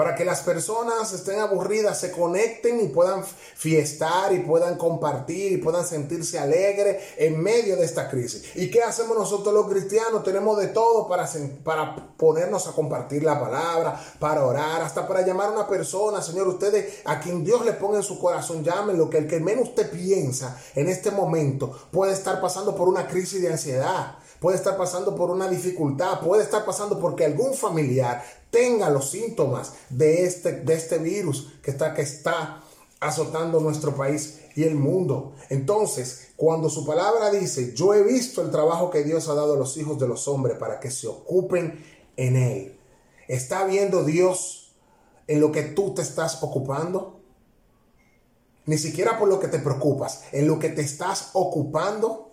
para 0.00 0.14
que 0.14 0.24
las 0.24 0.40
personas 0.40 1.12
estén 1.12 1.40
aburridas, 1.40 2.00
se 2.00 2.10
conecten 2.10 2.80
y 2.80 2.88
puedan 2.88 3.22
fiestar 3.22 4.32
y 4.32 4.38
puedan 4.38 4.78
compartir 4.78 5.52
y 5.52 5.58
puedan 5.58 5.86
sentirse 5.86 6.38
alegres 6.38 7.04
en 7.18 7.38
medio 7.38 7.76
de 7.76 7.84
esta 7.84 8.08
crisis. 8.08 8.44
¿Y 8.54 8.70
qué 8.70 8.82
hacemos 8.82 9.14
nosotros 9.14 9.52
los 9.52 9.68
cristianos? 9.68 10.24
Tenemos 10.24 10.56
de 10.56 10.68
todo 10.68 11.06
para, 11.06 11.28
para 11.62 12.16
ponernos 12.16 12.66
a 12.66 12.72
compartir 12.72 13.24
la 13.24 13.38
palabra, 13.38 14.00
para 14.18 14.46
orar, 14.46 14.80
hasta 14.80 15.06
para 15.06 15.20
llamar 15.20 15.48
a 15.48 15.52
una 15.52 15.68
persona. 15.68 16.22
Señor, 16.22 16.48
ustedes 16.48 17.00
a 17.04 17.20
quien 17.20 17.44
Dios 17.44 17.62
le 17.66 17.74
ponga 17.74 17.98
en 17.98 18.02
su 18.02 18.18
corazón, 18.18 18.64
llámenlo, 18.64 19.10
que 19.10 19.18
el 19.18 19.28
que 19.28 19.38
menos 19.38 19.68
usted 19.68 19.90
piensa 19.90 20.58
en 20.76 20.88
este 20.88 21.10
momento 21.10 21.78
puede 21.92 22.14
estar 22.14 22.40
pasando 22.40 22.74
por 22.74 22.88
una 22.88 23.06
crisis 23.06 23.42
de 23.42 23.52
ansiedad 23.52 24.16
puede 24.40 24.56
estar 24.56 24.76
pasando 24.76 25.14
por 25.14 25.30
una 25.30 25.48
dificultad, 25.48 26.20
puede 26.20 26.42
estar 26.42 26.64
pasando 26.64 26.98
porque 26.98 27.26
algún 27.26 27.54
familiar 27.54 28.24
tenga 28.50 28.90
los 28.90 29.10
síntomas 29.10 29.74
de 29.90 30.24
este, 30.24 30.52
de 30.52 30.74
este 30.74 30.98
virus 30.98 31.52
que 31.62 31.70
está, 31.70 31.94
que 31.94 32.02
está 32.02 32.62
azotando 32.98 33.60
nuestro 33.60 33.94
país 33.94 34.40
y 34.56 34.64
el 34.64 34.74
mundo. 34.74 35.34
Entonces, 35.50 36.28
cuando 36.36 36.68
su 36.70 36.84
palabra 36.86 37.30
dice, 37.30 37.74
yo 37.74 37.94
he 37.94 38.02
visto 38.02 38.42
el 38.42 38.50
trabajo 38.50 38.90
que 38.90 39.04
Dios 39.04 39.28
ha 39.28 39.34
dado 39.34 39.54
a 39.54 39.58
los 39.58 39.76
hijos 39.76 39.98
de 39.98 40.08
los 40.08 40.26
hombres 40.26 40.56
para 40.56 40.80
que 40.80 40.90
se 40.90 41.06
ocupen 41.06 41.84
en 42.16 42.36
él, 42.36 42.78
¿está 43.28 43.64
viendo 43.64 44.04
Dios 44.04 44.72
en 45.26 45.40
lo 45.40 45.52
que 45.52 45.62
tú 45.62 45.94
te 45.94 46.02
estás 46.02 46.42
ocupando? 46.42 47.20
Ni 48.66 48.78
siquiera 48.78 49.18
por 49.18 49.28
lo 49.28 49.38
que 49.38 49.48
te 49.48 49.58
preocupas, 49.58 50.24
en 50.32 50.46
lo 50.46 50.58
que 50.58 50.70
te 50.70 50.82
estás 50.82 51.30
ocupando 51.34 52.29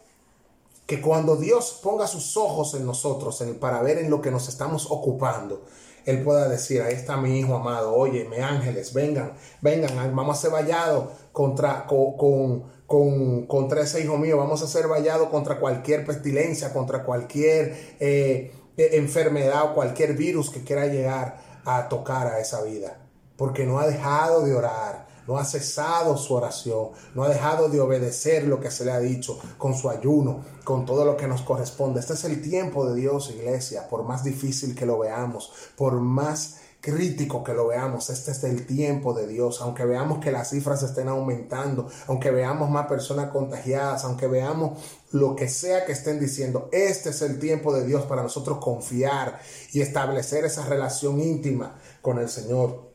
que 0.88 1.02
cuando 1.02 1.36
Dios 1.36 1.80
ponga 1.84 2.08
sus 2.08 2.38
ojos 2.38 2.74
en 2.74 2.86
nosotros 2.86 3.44
para 3.60 3.82
ver 3.82 3.98
en 3.98 4.10
lo 4.10 4.22
que 4.22 4.32
nos 4.32 4.48
estamos 4.48 4.88
ocupando, 4.90 5.66
Él 6.06 6.24
pueda 6.24 6.48
decir, 6.48 6.82
ahí 6.82 6.94
está 6.94 7.18
mi 7.18 7.38
hijo 7.38 7.56
amado, 7.56 7.94
oye, 7.94 8.24
me 8.24 8.42
ángeles, 8.42 8.94
vengan, 8.94 9.34
vengan, 9.62 10.16
vamos 10.16 10.38
a 10.38 10.42
ser 10.42 10.52
vallados 10.52 11.10
contra, 11.34 11.86
con, 11.86 12.64
con, 12.88 13.46
contra 13.48 13.82
ese 13.82 14.02
hijo 14.02 14.18
mío, 14.18 14.38
vamos 14.38 14.64
a 14.64 14.68
ser 14.68 14.88
vallados 14.88 15.28
contra 15.28 15.60
cualquier 15.60 16.06
pestilencia, 16.06 16.72
contra 16.72 17.04
cualquier 17.04 17.98
eh, 18.00 18.54
e, 18.78 18.98
enfermedad 18.98 19.72
o 19.72 19.74
cualquier 19.74 20.14
virus 20.14 20.50
que 20.50 20.64
quiera 20.64 20.88
llegar 20.88 21.42
a 21.66 21.90
tocar 21.90 22.28
a 22.28 22.40
esa 22.40 22.64
vida, 22.64 22.98
porque 23.36 23.66
no 23.66 23.80
ha 23.80 23.88
dejado 23.88 24.46
de 24.46 24.56
orar, 24.56 25.07
no 25.28 25.38
ha 25.38 25.46
cesado 25.46 26.18
su 26.18 26.34
oración, 26.34 26.90
no 27.14 27.24
ha 27.24 27.30
dejado 27.30 27.70
de 27.70 27.80
obedecer 27.80 28.46
lo 28.46 28.60
que 28.60 28.72
se 28.72 28.86
le 28.86 28.92
ha 28.92 29.00
dicho 29.00 29.40
con 29.58 29.76
su 29.76 29.90
ayuno, 29.90 30.42
con 30.64 30.86
todo 30.86 31.06
lo 31.06 31.18
que 31.18 31.28
nos 31.28 31.42
corresponde. 31.42 32.00
Este 32.00 32.14
es 32.14 32.24
el 32.24 32.42
tiempo 32.42 32.86
de 32.88 33.00
Dios, 33.00 33.30
iglesia, 33.30 33.88
por 33.90 34.04
más 34.04 34.24
difícil 34.24 34.76
que 34.76 34.86
lo 34.86 35.00
veamos, 35.00 35.52
por 35.76 36.00
más 36.00 36.58
crítico 36.80 37.44
que 37.44 37.54
lo 37.54 37.68
veamos, 37.68 38.10
este 38.10 38.32
es 38.32 38.44
el 38.44 38.66
tiempo 38.66 39.14
de 39.14 39.28
Dios, 39.28 39.62
aunque 39.62 39.84
veamos 39.84 40.20
que 40.20 40.32
las 40.32 40.52
cifras 40.52 40.84
estén 40.84 41.10
aumentando, 41.10 41.90
aunque 42.08 42.32
veamos 42.32 42.70
más 42.70 42.88
personas 42.88 43.32
contagiadas, 43.32 44.06
aunque 44.06 44.28
veamos 44.28 44.80
lo 45.12 45.36
que 45.36 45.50
sea 45.50 45.86
que 45.86 45.92
estén 45.92 46.20
diciendo, 46.20 46.70
este 46.72 47.10
es 47.10 47.22
el 47.22 47.40
tiempo 47.40 47.74
de 47.74 47.86
Dios 47.86 48.06
para 48.06 48.24
nosotros 48.24 48.60
confiar 48.60 49.40
y 49.74 49.82
establecer 49.82 50.46
esa 50.46 50.66
relación 50.66 51.20
íntima 51.20 51.78
con 52.02 52.20
el 52.20 52.30
Señor. 52.30 52.87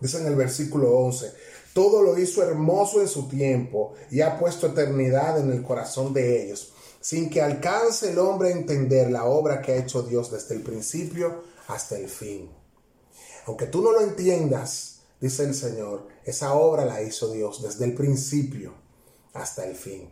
Dice 0.00 0.18
en 0.18 0.26
el 0.26 0.36
versículo 0.36 0.90
11, 0.98 1.32
todo 1.72 2.02
lo 2.02 2.18
hizo 2.18 2.42
hermoso 2.42 3.00
en 3.00 3.08
su 3.08 3.28
tiempo 3.28 3.94
y 4.10 4.20
ha 4.20 4.38
puesto 4.38 4.66
eternidad 4.66 5.38
en 5.40 5.52
el 5.52 5.62
corazón 5.62 6.12
de 6.12 6.44
ellos, 6.44 6.72
sin 7.00 7.30
que 7.30 7.42
alcance 7.42 8.10
el 8.10 8.18
hombre 8.18 8.48
a 8.48 8.56
entender 8.56 9.10
la 9.10 9.24
obra 9.26 9.62
que 9.62 9.72
ha 9.72 9.76
hecho 9.76 10.02
Dios 10.02 10.30
desde 10.30 10.54
el 10.54 10.62
principio 10.62 11.42
hasta 11.68 11.96
el 11.98 12.08
fin. 12.08 12.50
Aunque 13.46 13.66
tú 13.66 13.80
no 13.82 13.92
lo 13.92 14.00
entiendas, 14.00 15.00
dice 15.20 15.44
el 15.44 15.54
Señor, 15.54 16.08
esa 16.24 16.54
obra 16.54 16.84
la 16.84 17.02
hizo 17.02 17.32
Dios 17.32 17.62
desde 17.62 17.84
el 17.84 17.94
principio 17.94 18.74
hasta 19.32 19.66
el 19.66 19.76
fin. 19.76 20.08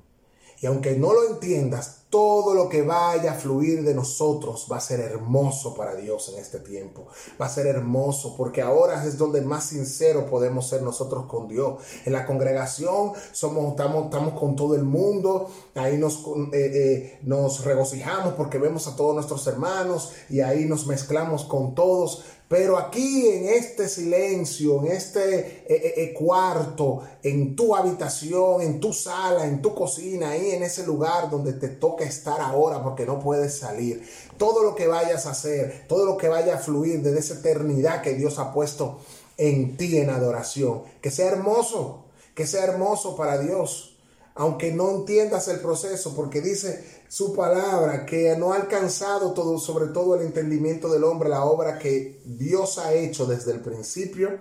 Y 0.65 0.67
aunque 0.67 0.97
no 0.97 1.13
lo 1.13 1.29
entiendas, 1.29 2.05
todo 2.09 2.55
lo 2.55 2.71
que 2.71 2.81
vaya 2.81 3.33
a 3.33 3.35
fluir 3.35 3.85
de 3.85 3.93
nosotros 3.93 4.67
va 4.73 4.79
a 4.79 4.81
ser 4.81 5.01
hermoso 5.01 5.75
para 5.75 5.95
Dios 5.95 6.31
en 6.33 6.39
este 6.41 6.59
tiempo. 6.59 7.07
Va 7.39 7.45
a 7.45 7.51
ser 7.51 7.67
hermoso 7.67 8.35
porque 8.35 8.63
ahora 8.63 9.05
es 9.05 9.19
donde 9.19 9.43
más 9.43 9.65
sincero 9.65 10.25
podemos 10.25 10.67
ser 10.67 10.81
nosotros 10.81 11.27
con 11.27 11.49
Dios. 11.49 11.83
En 12.07 12.15
la 12.15 12.25
congregación 12.25 13.13
somos, 13.33 13.73
estamos, 13.73 14.07
estamos 14.07 14.41
con 14.41 14.57
todo 14.57 14.75
el 14.75 14.85
mundo, 14.85 15.51
ahí 15.75 15.99
nos, 15.99 16.21
eh, 16.53 16.55
eh, 16.55 17.19
nos 17.25 17.63
regocijamos 17.65 18.33
porque 18.33 18.57
vemos 18.57 18.87
a 18.87 18.97
todos 18.97 19.15
nuestros 19.15 19.47
hermanos 19.47 20.13
y 20.31 20.41
ahí 20.41 20.65
nos 20.65 20.87
mezclamos 20.87 21.45
con 21.45 21.75
todos. 21.75 22.25
Pero 22.55 22.79
aquí 22.79 23.27
en 23.27 23.49
este 23.49 23.89
silencio, 23.89 24.81
en 24.85 24.93
este 24.93 25.39
eh, 25.41 25.65
eh, 25.67 25.95
eh, 25.97 26.15
cuarto, 26.15 27.03
en 27.21 27.57
tu 27.57 27.75
habitación, 27.75 28.63
en 28.63 28.79
tu 28.79 28.93
sala, 28.93 29.45
en 29.45 29.61
tu 29.61 29.75
cocina, 29.75 30.31
ahí 30.31 30.53
en 30.53 30.63
ese 30.63 30.87
lugar 30.87 31.29
donde 31.29 31.55
te 31.55 31.67
toca 31.67 32.05
estar 32.05 32.41
ahora 32.41 32.81
porque 32.81 33.07
no 33.07 33.19
puedes 33.19 33.59
salir, 33.59 34.09
todo 34.39 34.63
lo 34.63 34.77
que 34.77 34.87
vayas 34.87 35.27
a 35.27 35.33
hacer, 35.33 35.87
todo 35.89 36.07
lo 36.07 36.17
que 36.17 36.29
vaya 36.29 36.55
a 36.55 36.59
fluir 36.59 37.03
de 37.03 37.19
esa 37.19 37.35
eternidad 37.35 38.03
que 38.03 38.15
Dios 38.15 38.39
ha 38.39 38.53
puesto 38.53 39.01
en 39.37 39.77
ti 39.77 39.99
en 39.99 40.11
adoración, 40.11 40.85
que 41.01 41.11
sea 41.11 41.33
hermoso, 41.33 42.05
que 42.37 42.47
sea 42.47 42.63
hermoso 42.63 43.17
para 43.17 43.39
Dios 43.39 43.94
aunque 44.35 44.73
no 44.73 44.91
entiendas 44.91 45.47
el 45.49 45.61
proceso, 45.61 46.15
porque 46.17 46.41
dice 46.41 46.85
su 47.09 47.35
palabra 47.35 48.05
que 48.05 48.37
no 48.37 48.53
ha 48.53 48.57
alcanzado 48.57 49.33
todo, 49.33 49.59
sobre 49.59 49.87
todo 49.93 50.17
el 50.17 50.23
entendimiento 50.23 50.93
del 50.93 51.05
hombre, 51.05 51.29
la 51.29 51.45
obra 51.45 51.79
que 51.79 52.21
Dios 52.25 52.79
ha 52.79 52.93
hecho 52.93 53.27
desde 53.27 53.53
el 53.53 53.61
principio 53.61 54.39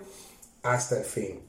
hasta 0.64 0.98
el 0.98 1.06
fin. 1.06 1.42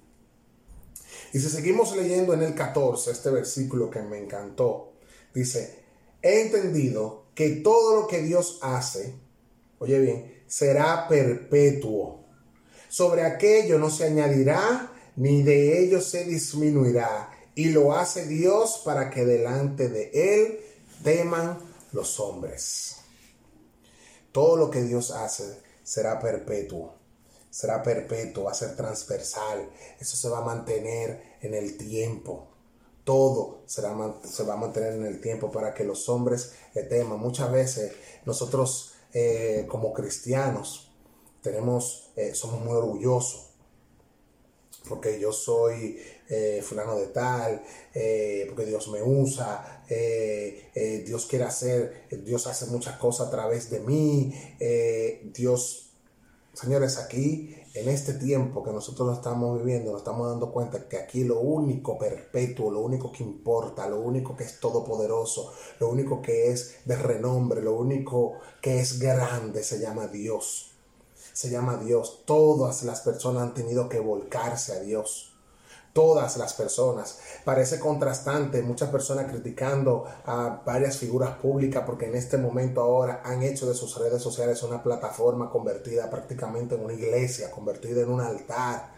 Y 1.32 1.40
si 1.40 1.48
seguimos 1.48 1.96
leyendo 1.96 2.34
en 2.34 2.42
el 2.42 2.54
14, 2.54 3.10
este 3.10 3.30
versículo 3.30 3.90
que 3.90 4.02
me 4.02 4.18
encantó, 4.18 4.92
dice, 5.32 5.82
he 6.20 6.42
entendido 6.42 7.24
que 7.34 7.50
todo 7.50 8.02
lo 8.02 8.06
que 8.06 8.22
Dios 8.22 8.58
hace, 8.60 9.14
oye 9.78 9.98
bien, 9.98 10.44
será 10.46 11.08
perpetuo. 11.08 12.24
Sobre 12.88 13.22
aquello 13.22 13.78
no 13.78 13.90
se 13.90 14.04
añadirá, 14.04 14.92
ni 15.16 15.42
de 15.42 15.82
ello 15.82 16.00
se 16.00 16.24
disminuirá 16.24 17.33
y 17.54 17.70
lo 17.70 17.92
hace 17.92 18.26
Dios 18.26 18.82
para 18.84 19.10
que 19.10 19.24
delante 19.24 19.88
de 19.88 20.10
Él 20.12 20.60
teman 21.02 21.58
los 21.92 22.18
hombres. 22.20 22.96
Todo 24.32 24.56
lo 24.56 24.70
que 24.70 24.82
Dios 24.82 25.12
hace 25.12 25.62
será 25.82 26.18
perpetuo, 26.18 26.94
será 27.50 27.82
perpetuo, 27.82 28.44
va 28.44 28.50
a 28.50 28.54
ser 28.54 28.74
transversal, 28.74 29.70
eso 30.00 30.16
se 30.16 30.28
va 30.28 30.38
a 30.38 30.44
mantener 30.44 31.36
en 31.40 31.54
el 31.54 31.76
tiempo. 31.76 32.48
Todo 33.04 33.62
será, 33.66 33.94
se 34.24 34.42
va 34.44 34.54
a 34.54 34.56
mantener 34.56 34.94
en 34.94 35.04
el 35.04 35.20
tiempo 35.20 35.52
para 35.52 35.74
que 35.74 35.84
los 35.84 36.08
hombres 36.08 36.54
le 36.74 36.84
teman. 36.84 37.20
Muchas 37.20 37.52
veces 37.52 37.92
nosotros 38.24 38.94
eh, 39.12 39.66
como 39.68 39.92
cristianos 39.92 40.90
tenemos, 41.42 42.10
eh, 42.16 42.34
somos 42.34 42.60
muy 42.64 42.74
orgullosos 42.74 43.53
porque 44.88 45.18
yo 45.18 45.32
soy 45.32 45.98
eh, 46.28 46.62
fulano 46.62 46.96
de 46.96 47.06
tal, 47.08 47.62
porque 48.48 48.66
Dios 48.66 48.88
me 48.88 49.02
usa, 49.02 49.84
Dios 51.04 51.26
quiere 51.26 51.44
hacer, 51.44 52.06
Dios 52.24 52.46
hace 52.46 52.66
muchas 52.66 52.98
cosas 52.98 53.28
a 53.28 53.30
través 53.30 53.70
de 53.70 53.80
mí, 53.80 54.34
Dios, 55.32 55.90
señores, 56.52 56.98
aquí 56.98 57.54
en 57.74 57.88
este 57.88 58.14
tiempo 58.14 58.62
que 58.62 58.70
nosotros 58.70 59.16
estamos 59.16 59.58
viviendo, 59.58 59.90
nos 59.90 60.02
estamos 60.02 60.30
dando 60.30 60.52
cuenta 60.52 60.88
que 60.88 60.96
aquí 60.96 61.24
lo 61.24 61.40
único 61.40 61.98
perpetuo, 61.98 62.70
lo 62.70 62.80
único 62.80 63.10
que 63.10 63.24
importa, 63.24 63.88
lo 63.88 64.00
único 64.00 64.36
que 64.36 64.44
es 64.44 64.60
todopoderoso, 64.60 65.52
lo 65.80 65.88
único 65.88 66.22
que 66.22 66.52
es 66.52 66.76
de 66.84 66.94
renombre, 66.94 67.60
lo 67.62 67.74
único 67.74 68.38
que 68.62 68.78
es 68.78 69.00
grande 69.00 69.64
se 69.64 69.80
llama 69.80 70.06
Dios. 70.06 70.73
Se 71.34 71.50
llama 71.50 71.76
Dios. 71.76 72.22
Todas 72.24 72.82
las 72.84 73.02
personas 73.02 73.42
han 73.42 73.52
tenido 73.52 73.90
que 73.90 74.00
volcarse 74.00 74.72
a 74.72 74.80
Dios 74.80 75.34
todas 75.94 76.36
las 76.36 76.52
personas. 76.52 77.20
Parece 77.44 77.78
contrastante, 77.78 78.62
muchas 78.62 78.90
personas 78.90 79.30
criticando 79.30 80.04
a 80.26 80.60
varias 80.66 80.98
figuras 80.98 81.36
públicas 81.36 81.84
porque 81.86 82.06
en 82.06 82.16
este 82.16 82.36
momento 82.36 82.82
ahora 82.82 83.22
han 83.24 83.42
hecho 83.42 83.66
de 83.66 83.74
sus 83.74 83.96
redes 83.96 84.20
sociales 84.20 84.62
una 84.64 84.82
plataforma 84.82 85.48
convertida 85.48 86.10
prácticamente 86.10 86.74
en 86.74 86.84
una 86.84 86.92
iglesia, 86.92 87.50
convertida 87.50 88.02
en 88.02 88.10
un 88.10 88.20
altar 88.20 88.93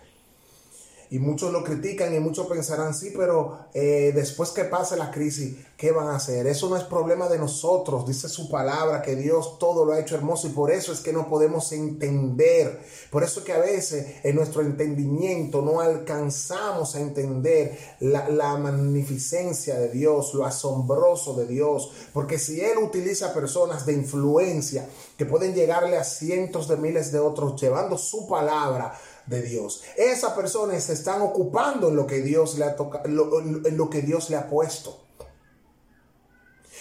y 1.10 1.18
muchos 1.18 1.52
lo 1.52 1.62
critican 1.62 2.14
y 2.14 2.20
muchos 2.20 2.46
pensarán, 2.46 2.94
sí, 2.94 3.12
pero 3.16 3.66
eh, 3.75 4.12
después 4.14 4.50
que 4.50 4.64
pase 4.64 4.96
la 4.96 5.10
crisis, 5.10 5.56
¿qué 5.76 5.92
van 5.92 6.08
a 6.08 6.16
hacer? 6.16 6.46
Eso 6.46 6.68
no 6.68 6.76
es 6.76 6.82
problema 6.84 7.28
de 7.28 7.38
nosotros, 7.38 8.06
dice 8.06 8.28
su 8.28 8.50
palabra, 8.50 9.02
que 9.02 9.14
Dios 9.14 9.58
todo 9.58 9.84
lo 9.84 9.92
ha 9.92 10.00
hecho 10.00 10.16
hermoso 10.16 10.48
y 10.48 10.50
por 10.50 10.70
eso 10.70 10.92
es 10.92 11.00
que 11.00 11.12
no 11.12 11.28
podemos 11.28 11.70
entender. 11.72 12.80
Por 13.10 13.22
eso 13.22 13.44
que 13.44 13.52
a 13.52 13.58
veces 13.58 14.16
en 14.25 14.34
nuestro 14.34 14.62
entendimiento 14.62 15.62
no 15.62 15.80
alcanzamos 15.80 16.96
a 16.96 17.00
entender 17.00 17.78
la, 18.00 18.28
la 18.28 18.56
magnificencia 18.56 19.78
de 19.78 19.90
Dios, 19.90 20.34
lo 20.34 20.44
asombroso 20.44 21.34
de 21.34 21.46
Dios, 21.46 21.92
porque 22.12 22.38
si 22.38 22.60
Él 22.60 22.78
utiliza 22.78 23.32
personas 23.32 23.86
de 23.86 23.92
influencia 23.92 24.88
que 25.16 25.25
pueden 25.26 25.54
llegarle 25.54 25.96
a 25.96 26.04
cientos 26.04 26.68
de 26.68 26.76
miles 26.76 27.12
de 27.12 27.18
otros 27.20 27.60
llevando 27.60 27.96
su 27.96 28.26
palabra, 28.26 28.98
de 29.26 29.42
Dios. 29.42 29.83
Esas 29.97 30.33
personas 30.33 30.85
se 30.85 30.92
están 30.92 31.23
ocupando 31.23 31.88
en 31.88 31.97
lo 31.97 32.06
que 32.06 32.21
Dios 32.21 32.59
le 32.59 32.64
ha 32.64 32.76
tocado, 32.76 33.04
en 33.06 33.76
lo 33.76 33.90
que 33.90 34.02
Dios 34.02 34.30
le 34.30 34.37
ha 34.37 34.49
puesto. 34.49 35.00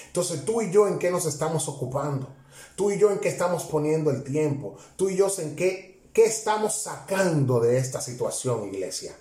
Entonces 0.07 0.45
tú 0.45 0.61
y 0.61 0.71
yo 0.71 0.87
en 0.87 0.97
qué 0.97 1.11
nos 1.11 1.25
estamos 1.25 1.67
ocupando? 1.67 2.29
Tú 2.75 2.91
y 2.91 2.97
yo 2.97 3.11
en 3.11 3.19
qué 3.19 3.29
estamos 3.29 3.65
poniendo 3.65 4.11
el 4.11 4.23
tiempo? 4.23 4.77
Tú 4.95 5.09
y 5.09 5.17
yo 5.17 5.27
en 5.39 5.55
qué, 5.55 6.09
qué 6.13 6.25
estamos 6.25 6.73
sacando 6.81 7.59
de 7.59 7.77
esta 7.77 7.99
situación, 8.01 8.65
iglesia? 8.65 9.15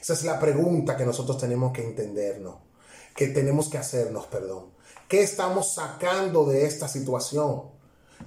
Esa 0.00 0.12
es 0.14 0.24
la 0.24 0.38
pregunta 0.38 0.96
que 0.96 1.04
nosotros 1.04 1.38
tenemos 1.38 1.72
que 1.72 1.82
entendernos, 1.82 2.56
que 3.14 3.28
tenemos 3.28 3.68
que 3.68 3.78
hacernos, 3.78 4.26
perdón. 4.26 4.66
¿Qué 5.08 5.22
estamos 5.22 5.74
sacando 5.74 6.46
de 6.46 6.66
esta 6.66 6.88
situación? 6.88 7.64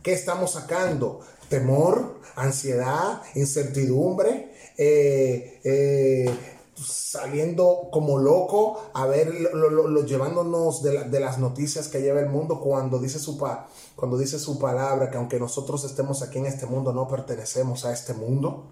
¿Qué 0.04 0.14
estamos 0.14 0.52
sacando? 0.52 1.22
Temor, 1.54 2.16
ansiedad, 2.36 3.22
incertidumbre, 3.36 4.52
eh, 4.76 5.62
eh, 5.64 6.36
saliendo 6.76 7.90
como 7.92 8.18
loco 8.18 8.82
a 8.96 9.06
ver, 9.06 9.32
lo, 9.54 10.04
llevándonos 10.04 10.82
de, 10.82 11.20
las 11.20 11.38
noticias 11.38 11.90
que 11.90 12.02
lleva 12.02 12.22
el 12.22 12.30
mundo 12.30 12.60
cuando 12.60 12.98
dice, 12.98 13.20
su 13.20 13.38
cuando 13.96 14.18
dice 14.18 14.40
su 14.40 14.58
palabra, 14.58 15.12
que 15.12 15.18
aunque 15.18 15.40
nosotros 15.40 15.84
estemos 15.84 16.24
aquí 16.24 16.40
en 16.40 16.48
este 16.48 16.66
mundo, 16.66 16.92
no 16.92 17.08
pertenecemos 17.08 17.86
a 17.86 17.94
este 17.94 18.16
mundo 18.16 18.72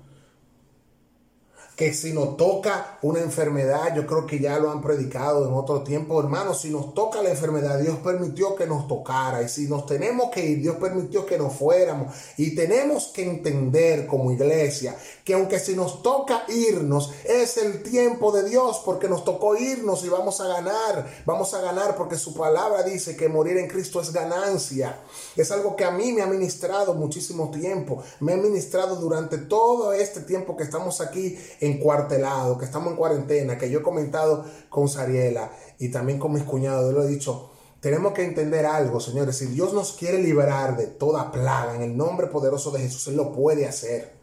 que 1.82 1.96
si 1.96 2.14
nos 2.14 2.38
toca 2.38 3.00
una 3.02 3.22
enfermedad, 3.22 3.96
yo 3.96 4.06
creo 4.06 4.28
que 4.28 4.38
ya 4.38 4.60
lo 4.60 4.70
han 4.70 4.84
predicado 4.84 5.48
en 5.48 5.54
otro 5.56 5.82
tiempo, 5.82 6.20
hermanos, 6.20 6.62
si 6.62 6.70
nos 6.70 6.94
toca 6.94 7.24
la 7.24 7.32
enfermedad, 7.32 7.80
Dios 7.80 7.98
permitió 8.04 8.56
que 8.56 8.68
nos 8.68 8.88
tocara, 8.88 9.42
y 9.42 9.50
si 9.50 9.68
nos 9.68 9.88
tenemos 9.88 10.30
que 10.30 10.46
ir, 10.46 10.62
Dios 10.62 10.76
permitió 10.76 11.26
que 11.26 11.40
nos 11.40 11.54
fuéramos, 11.54 12.14
y 12.38 12.54
tenemos 12.54 13.08
que 13.08 13.24
entender 13.24 14.06
como 14.06 14.32
iglesia 14.32 14.96
que 15.24 15.34
aunque 15.34 15.60
si 15.60 15.76
nos 15.76 16.02
toca 16.02 16.44
irnos, 16.48 17.12
es 17.24 17.58
el 17.58 17.84
tiempo 17.84 18.32
de 18.32 18.48
Dios, 18.50 18.82
porque 18.84 19.08
nos 19.08 19.24
tocó 19.24 19.56
irnos 19.56 20.04
y 20.04 20.10
vamos 20.10 20.42
a 20.42 20.48
ganar, 20.48 21.08
vamos 21.26 21.54
a 21.54 21.62
ganar 21.62 21.96
porque 21.96 22.18
su 22.18 22.34
palabra 22.34 22.84
dice 22.84 23.16
que 23.16 23.30
morir 23.30 23.58
en 23.58 23.68
Cristo 23.68 24.02
es 24.02 24.12
ganancia. 24.12 25.00
Es 25.36 25.52
algo 25.52 25.76
que 25.76 25.86
a 25.86 25.92
mí 25.92 26.12
me 26.12 26.22
ha 26.22 26.28
ministrado 26.28 26.94
muchísimo 26.94 27.52
tiempo, 27.52 28.04
me 28.20 28.34
ha 28.34 28.38
ministrado 28.38 28.96
durante 28.96 29.38
todo 29.38 29.94
este 29.94 30.22
tiempo 30.22 30.58
que 30.58 30.64
estamos 30.64 31.02
aquí 31.02 31.38
en 31.60 31.71
encuartelado, 31.72 32.58
que 32.58 32.66
estamos 32.66 32.92
en 32.92 32.98
cuarentena, 32.98 33.58
que 33.58 33.70
yo 33.70 33.80
he 33.80 33.84
comentado 33.84 34.46
con 34.70 34.88
Sariela 34.88 35.52
y 35.80 35.90
también 35.90 36.20
con 36.20 36.34
mis 36.34 36.44
cuñados, 36.44 36.94
lo 36.94 37.04
he 37.04 37.08
dicho, 37.08 37.52
tenemos 37.80 38.14
que 38.14 38.24
entender 38.24 38.66
algo, 38.66 39.00
señores, 39.00 39.38
si 39.38 39.48
Dios 39.48 39.74
nos 39.74 39.94
quiere 39.94 40.20
liberar 40.20 40.78
de 40.78 40.86
toda 40.88 41.32
plaga 41.32 41.76
en 41.76 41.82
el 41.82 41.98
nombre 41.98 42.28
poderoso 42.28 42.70
de 42.70 42.80
Jesús, 42.80 43.08
Él 43.08 43.16
lo 43.16 43.34
puede 43.34 43.68
hacer. 43.68 44.22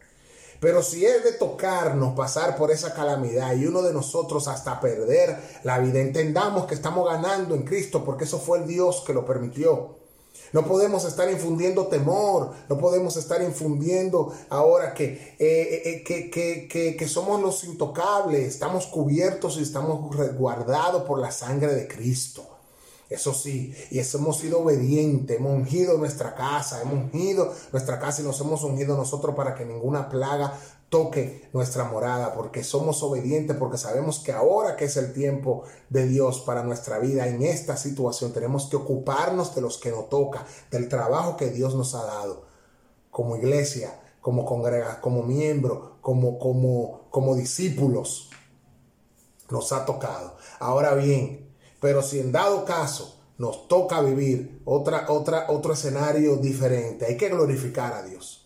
Pero 0.59 0.81
si 0.81 1.05
es 1.05 1.23
de 1.23 1.33
tocarnos 1.33 2.15
pasar 2.15 2.57
por 2.57 2.71
esa 2.71 2.93
calamidad 2.93 3.55
y 3.55 3.65
uno 3.65 3.81
de 3.81 3.93
nosotros 3.93 4.47
hasta 4.47 4.79
perder 4.79 5.37
la 5.63 5.79
vida, 5.79 5.99
entendamos 5.99 6.65
que 6.65 6.75
estamos 6.75 7.05
ganando 7.05 7.55
en 7.55 7.63
Cristo 7.63 8.03
porque 8.03 8.25
eso 8.25 8.39
fue 8.39 8.59
el 8.59 8.67
Dios 8.67 9.03
que 9.05 9.13
lo 9.13 9.25
permitió. 9.25 9.98
No 10.51 10.65
podemos 10.65 11.05
estar 11.05 11.29
infundiendo 11.29 11.87
temor, 11.87 12.51
no 12.67 12.77
podemos 12.77 13.15
estar 13.17 13.41
infundiendo 13.41 14.33
ahora 14.49 14.93
que, 14.93 15.35
eh, 15.37 16.03
eh, 16.09 16.95
que, 16.97 17.07
somos 17.07 17.41
los 17.41 17.63
intocables, 17.63 18.47
estamos 18.47 18.87
cubiertos 18.87 19.57
y 19.57 19.61
estamos 19.61 20.15
resguardados 20.15 21.03
por 21.03 21.19
la 21.19 21.31
sangre 21.31 21.73
de 21.73 21.87
Cristo. 21.87 22.47
Eso 23.09 23.33
sí, 23.33 23.73
y 23.89 23.99
hemos 23.99 24.37
sido 24.37 24.59
obedientes, 24.59 25.37
hemos 25.37 25.53
ungido 25.53 25.97
nuestra 25.97 26.35
casa, 26.35 26.81
hemos 26.81 26.93
ungido 26.93 27.51
nuestra 27.71 27.99
casa 27.99 28.21
y 28.21 28.25
nos 28.25 28.39
hemos 28.39 28.63
ungido 28.63 28.95
nosotros 28.95 29.35
para 29.35 29.55
que 29.55 29.65
ninguna 29.65 30.09
plaga 30.09 30.53
toque 30.89 31.47
nuestra 31.53 31.83
morada, 31.83 32.33
porque 32.33 32.63
somos 32.63 33.03
obedientes, 33.03 33.55
porque 33.55 33.77
sabemos 33.77 34.19
que 34.19 34.31
ahora 34.31 34.75
que 34.75 34.85
es 34.85 34.97
el 34.97 35.13
tiempo 35.13 35.63
de 35.89 36.07
Dios 36.07 36.41
para 36.41 36.63
nuestra 36.63 36.99
vida, 36.99 37.27
en 37.27 37.43
esta 37.43 37.77
situación 37.77 38.33
tenemos 38.33 38.67
que 38.67 38.75
ocuparnos 38.75 39.55
de 39.55 39.61
los 39.61 39.77
que 39.77 39.91
nos 39.91 40.09
toca, 40.09 40.45
del 40.71 40.89
trabajo 40.89 41.37
que 41.37 41.49
Dios 41.51 41.75
nos 41.75 41.95
ha 41.95 42.03
dado, 42.03 42.45
como 43.11 43.37
iglesia, 43.37 43.99
como 44.21 44.45
congrega, 44.45 44.99
como 44.99 45.23
miembro, 45.23 45.97
como, 46.01 46.39
como, 46.39 47.07
como 47.09 47.35
discípulos, 47.35 48.29
nos 49.49 49.71
ha 49.71 49.85
tocado. 49.85 50.35
Ahora 50.59 50.95
bien, 50.95 51.49
pero 51.79 52.01
si 52.01 52.19
en 52.19 52.31
dado 52.31 52.65
caso 52.65 53.15
nos 53.37 53.67
toca 53.67 54.01
vivir 54.01 54.61
otra, 54.65 55.05
otra, 55.09 55.45
otro 55.49 55.73
escenario 55.73 56.37
diferente, 56.37 57.05
hay 57.05 57.17
que 57.17 57.29
glorificar 57.29 57.93
a 57.93 58.03
Dios. 58.03 58.38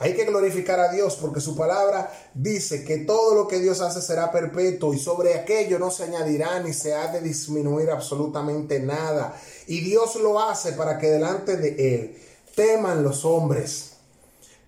Hay 0.00 0.14
que 0.14 0.24
glorificar 0.24 0.80
a 0.80 0.90
Dios 0.90 1.16
porque 1.20 1.42
su 1.42 1.54
palabra 1.54 2.10
dice 2.32 2.84
que 2.84 2.98
todo 3.00 3.34
lo 3.34 3.46
que 3.46 3.60
Dios 3.60 3.82
hace 3.82 4.00
será 4.00 4.32
perpetuo 4.32 4.94
y 4.94 4.98
sobre 4.98 5.34
aquello 5.34 5.78
no 5.78 5.90
se 5.90 6.04
añadirá 6.04 6.58
ni 6.60 6.72
se 6.72 6.94
ha 6.94 7.08
de 7.08 7.20
disminuir 7.20 7.90
absolutamente 7.90 8.80
nada. 8.80 9.38
Y 9.66 9.80
Dios 9.80 10.16
lo 10.16 10.40
hace 10.40 10.72
para 10.72 10.96
que 10.96 11.10
delante 11.10 11.58
de 11.58 11.94
Él 11.94 12.18
teman 12.54 13.02
los 13.02 13.26
hombres. 13.26 13.90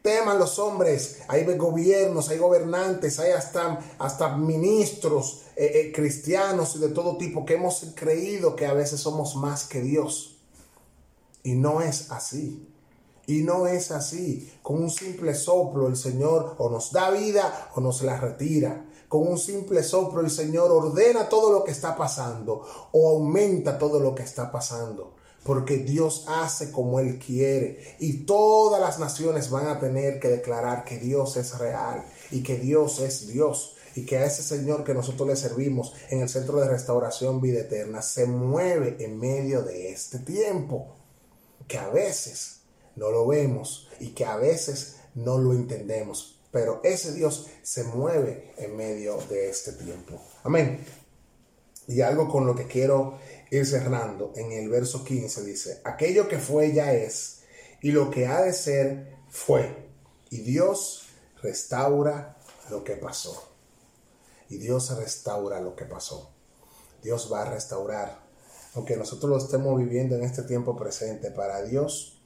Teman 0.02 0.38
los 0.38 0.58
hombres. 0.58 1.20
Hay 1.28 1.44
gobiernos, 1.56 2.28
hay 2.28 2.36
gobernantes, 2.36 3.18
hay 3.18 3.32
hasta, 3.32 3.80
hasta 3.98 4.36
ministros 4.36 5.44
eh, 5.56 5.70
eh, 5.74 5.92
cristianos 5.94 6.76
y 6.76 6.78
de 6.78 6.88
todo 6.88 7.16
tipo 7.16 7.46
que 7.46 7.54
hemos 7.54 7.86
creído 7.94 8.54
que 8.54 8.66
a 8.66 8.74
veces 8.74 9.00
somos 9.00 9.34
más 9.36 9.64
que 9.64 9.80
Dios. 9.80 10.36
Y 11.42 11.54
no 11.54 11.80
es 11.80 12.10
así. 12.10 12.68
Y 13.26 13.42
no 13.42 13.66
es 13.66 13.90
así. 13.90 14.52
Con 14.62 14.82
un 14.82 14.90
simple 14.90 15.34
soplo 15.34 15.86
el 15.86 15.96
Señor 15.96 16.56
o 16.58 16.68
nos 16.68 16.92
da 16.92 17.10
vida 17.10 17.70
o 17.74 17.80
nos 17.80 18.02
la 18.02 18.18
retira. 18.18 18.84
Con 19.08 19.28
un 19.28 19.38
simple 19.38 19.82
soplo 19.82 20.20
el 20.20 20.30
Señor 20.30 20.70
ordena 20.72 21.28
todo 21.28 21.52
lo 21.52 21.64
que 21.64 21.70
está 21.70 21.96
pasando 21.96 22.62
o 22.92 23.10
aumenta 23.10 23.78
todo 23.78 24.00
lo 24.00 24.14
que 24.14 24.22
está 24.22 24.50
pasando. 24.50 25.14
Porque 25.44 25.78
Dios 25.78 26.24
hace 26.28 26.72
como 26.72 26.98
Él 26.98 27.18
quiere. 27.18 27.96
Y 28.00 28.24
todas 28.24 28.80
las 28.80 28.98
naciones 28.98 29.50
van 29.50 29.66
a 29.68 29.78
tener 29.78 30.18
que 30.18 30.28
declarar 30.28 30.84
que 30.84 30.98
Dios 30.98 31.36
es 31.36 31.58
real 31.58 32.04
y 32.30 32.42
que 32.42 32.56
Dios 32.56 33.00
es 33.00 33.28
Dios. 33.28 33.76
Y 33.94 34.06
que 34.06 34.18
a 34.18 34.24
ese 34.24 34.42
Señor 34.42 34.82
que 34.82 34.94
nosotros 34.94 35.28
le 35.28 35.36
servimos 35.36 35.92
en 36.08 36.22
el 36.22 36.28
Centro 36.28 36.58
de 36.58 36.68
Restauración 36.68 37.40
Vida 37.40 37.60
Eterna 37.60 38.02
se 38.02 38.26
mueve 38.26 38.96
en 39.00 39.18
medio 39.18 39.62
de 39.62 39.92
este 39.92 40.18
tiempo. 40.20 40.86
Que 41.68 41.78
a 41.78 41.88
veces 41.88 42.61
no 42.96 43.10
lo 43.10 43.26
vemos 43.26 43.88
y 44.00 44.10
que 44.10 44.24
a 44.24 44.36
veces 44.36 44.96
no 45.14 45.38
lo 45.38 45.52
entendemos. 45.52 46.40
Pero 46.50 46.80
ese 46.84 47.12
Dios 47.14 47.48
se 47.62 47.84
mueve 47.84 48.52
en 48.58 48.76
medio 48.76 49.16
de 49.28 49.48
este 49.48 49.72
tiempo. 49.72 50.20
Amén. 50.44 50.84
Y 51.86 52.00
algo 52.02 52.28
con 52.28 52.46
lo 52.46 52.54
que 52.54 52.66
quiero 52.66 53.18
ir 53.50 53.66
cerrando 53.66 54.32
en 54.36 54.52
el 54.52 54.68
verso 54.68 55.04
15 55.04 55.44
dice, 55.44 55.80
aquello 55.84 56.28
que 56.28 56.38
fue 56.38 56.72
ya 56.72 56.92
es, 56.92 57.40
Y 57.84 57.90
lo 57.90 58.10
que 58.10 58.26
ha 58.26 58.42
de 58.42 58.52
ser 58.52 59.16
fue. 59.28 59.88
Y 60.30 60.42
Dios 60.42 61.08
restaura 61.42 62.38
lo 62.70 62.84
que 62.84 62.94
pasó. 62.96 63.48
Y 64.48 64.58
Dios 64.58 64.96
restaura 64.96 65.60
lo 65.60 65.74
que 65.74 65.84
pasó. 65.84 66.32
Dios 67.02 67.28
va 67.32 67.42
a 67.42 67.50
restaurar. 67.50 68.22
Aunque 68.74 68.96
nosotros 68.96 69.30
lo 69.30 69.38
estemos 69.38 69.76
viviendo 69.76 70.14
en 70.14 70.22
este 70.22 70.42
tiempo 70.42 70.76
presente, 70.76 71.32
para 71.32 71.62
Dios, 71.64 72.21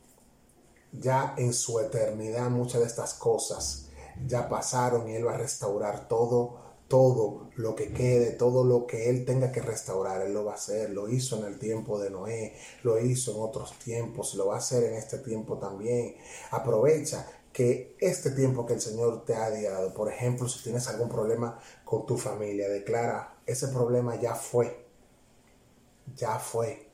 ya 0.92 1.34
en 1.36 1.52
su 1.52 1.80
eternidad 1.80 2.50
muchas 2.50 2.80
de 2.80 2.86
estas 2.86 3.14
cosas 3.14 3.88
ya 4.26 4.48
pasaron 4.48 5.08
y 5.08 5.14
Él 5.14 5.26
va 5.26 5.34
a 5.34 5.38
restaurar 5.38 6.08
todo 6.08 6.66
todo 6.88 7.50
lo 7.56 7.74
que 7.74 7.92
quede, 7.92 8.30
todo 8.32 8.64
lo 8.64 8.86
que 8.86 9.10
Él 9.10 9.24
tenga 9.24 9.50
que 9.50 9.60
restaurar, 9.60 10.22
Él 10.22 10.32
lo 10.32 10.44
va 10.44 10.52
a 10.52 10.56
hacer. 10.56 10.90
Lo 10.90 11.08
hizo 11.08 11.38
en 11.38 11.52
el 11.52 11.58
tiempo 11.58 11.98
de 11.98 12.10
Noé, 12.10 12.54
lo 12.82 13.00
hizo 13.00 13.32
en 13.32 13.42
otros 13.42 13.76
tiempos, 13.78 14.34
lo 14.34 14.46
va 14.46 14.54
a 14.54 14.58
hacer 14.58 14.84
en 14.84 14.94
este 14.94 15.18
tiempo 15.18 15.58
también. 15.58 16.16
Aprovecha 16.50 17.26
que 17.52 17.96
este 17.98 18.30
tiempo 18.32 18.66
que 18.66 18.74
el 18.74 18.80
Señor 18.80 19.24
te 19.24 19.34
ha 19.34 19.50
dado, 19.50 19.94
por 19.94 20.12
ejemplo, 20.12 20.48
si 20.48 20.62
tienes 20.62 20.86
algún 20.88 21.08
problema 21.08 21.58
con 21.84 22.06
tu 22.06 22.16
familia, 22.18 22.68
declara, 22.68 23.38
ese 23.46 23.68
problema 23.68 24.16
ya 24.16 24.34
fue, 24.34 24.86
ya 26.14 26.38
fue. 26.38 26.90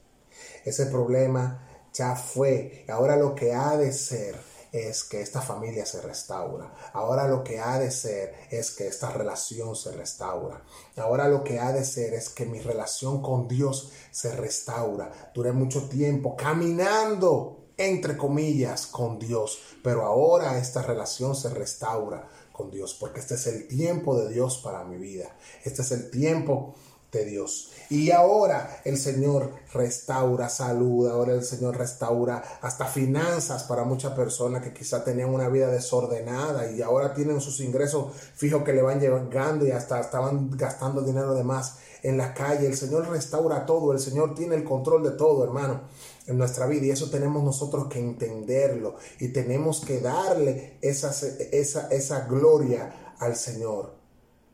Ese 0.65 0.87
problema 0.87 1.69
ya 1.93 2.17
fue. 2.17 2.85
Ahora 2.89 3.17
lo 3.17 3.35
que 3.35 3.53
ha 3.53 3.77
de 3.77 3.93
ser 3.93 4.37
es 4.73 5.05
que 5.05 5.21
esta 5.21 5.43
familia 5.43 5.85
se 5.85 6.01
restaura. 6.01 6.75
Ahora 6.95 7.29
lo 7.29 7.45
que 7.45 7.61
ha 7.61 7.79
de 7.79 7.91
ser 7.91 8.35
es 8.51 8.71
que 8.71 8.87
esta 8.87 9.11
relación 9.11 9.77
se 9.77 9.93
restaura. 9.93 10.65
Ahora 10.97 11.29
lo 11.29 11.45
que 11.45 11.59
ha 11.59 11.73
de 11.73 11.85
ser 11.85 12.15
es 12.15 12.31
que 12.31 12.47
mi 12.47 12.61
relación 12.61 13.21
con 13.21 13.49
Dios 13.49 13.93
se 14.11 14.35
restaura. 14.35 15.33
Duré 15.35 15.53
mucho 15.53 15.89
tiempo 15.89 16.37
caminando 16.37 17.59
entre 17.77 18.17
comillas, 18.17 18.87
con 18.87 19.19
Dios. 19.19 19.59
Pero 19.83 20.05
ahora 20.05 20.59
esta 20.59 20.83
relación 20.83 21.35
se 21.35 21.51
restaura 21.51 22.29
con 22.53 22.71
Dios, 22.71 22.95
porque 22.95 23.21
este 23.21 23.35
es 23.35 23.47
el 23.47 23.67
tiempo 23.67 24.19
de 24.19 24.33
Dios 24.33 24.59
para 24.59 24.85
mi 24.85 24.97
vida. 24.97 25.37
Este 25.65 25.83
es 25.83 25.91
el 25.91 26.11
tiempo 26.11 26.75
de 27.11 27.25
Dios. 27.25 27.71
Y 27.93 28.11
ahora 28.11 28.81
el 28.87 28.97
Señor 28.97 29.51
restaura 29.75 30.49
salud, 30.49 31.07
ahora 31.09 31.35
el 31.35 31.45
Señor 31.45 31.77
restaura 31.77 32.43
hasta 32.63 32.87
finanzas 32.87 33.65
para 33.65 33.85
muchas 33.85 34.15
personas 34.15 34.63
que 34.63 34.73
quizá 34.73 35.05
tenían 35.05 35.29
una 35.29 35.51
vida 35.51 35.69
desordenada 35.69 36.71
y 36.71 36.81
ahora 36.81 37.13
tienen 37.13 37.43
sus 37.43 37.61
ingresos 37.61 38.17
fijos 38.35 38.65
que 38.65 38.73
le 38.73 38.81
van 38.81 38.99
llegando 38.99 39.67
y 39.67 39.73
hasta 39.73 40.01
estaban 40.01 40.49
gastando 40.57 41.03
dinero 41.03 41.35
de 41.35 41.45
más 41.45 41.81
en 42.03 42.17
la 42.17 42.33
calle. 42.33 42.67
El 42.67 42.79
Señor 42.79 43.11
restaura 43.11 43.67
todo, 43.67 43.93
el 43.93 44.01
Señor 44.01 44.35
tiene 44.35 44.55
el 44.55 44.65
control 44.65 45.03
de 45.03 45.11
todo, 45.11 45.45
hermano, 45.45 45.83
en 46.27 46.39
nuestra 46.39 46.67
vida 46.67 46.87
y 46.87 46.91
eso 46.93 47.11
tenemos 47.11 47.45
nosotros 47.45 47.89
que 47.89 47.99
entenderlo 47.99 48.97
y 49.21 49.35
tenemos 49.35 49.85
que 49.85 50.01
darle 50.01 50.79
esa, 50.81 51.11
esa, 51.51 51.89
esa 51.89 52.21
gloria 52.21 53.15
al 53.19 53.37
Señor 53.37 53.93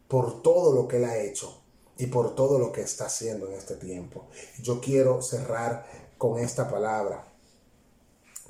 por 0.09 0.42
todo 0.42 0.72
lo 0.72 0.88
que 0.88 0.96
Él 0.96 1.05
ha 1.05 1.18
hecho 1.18 1.67
y 1.98 2.06
por 2.06 2.34
todo 2.34 2.58
lo 2.58 2.72
que 2.72 2.80
está 2.80 3.06
haciendo 3.06 3.48
en 3.48 3.54
este 3.54 3.74
tiempo. 3.74 4.28
Yo 4.62 4.80
quiero 4.80 5.20
cerrar 5.20 5.87
con 6.16 6.38
esta 6.38 6.70
palabra 6.70 7.26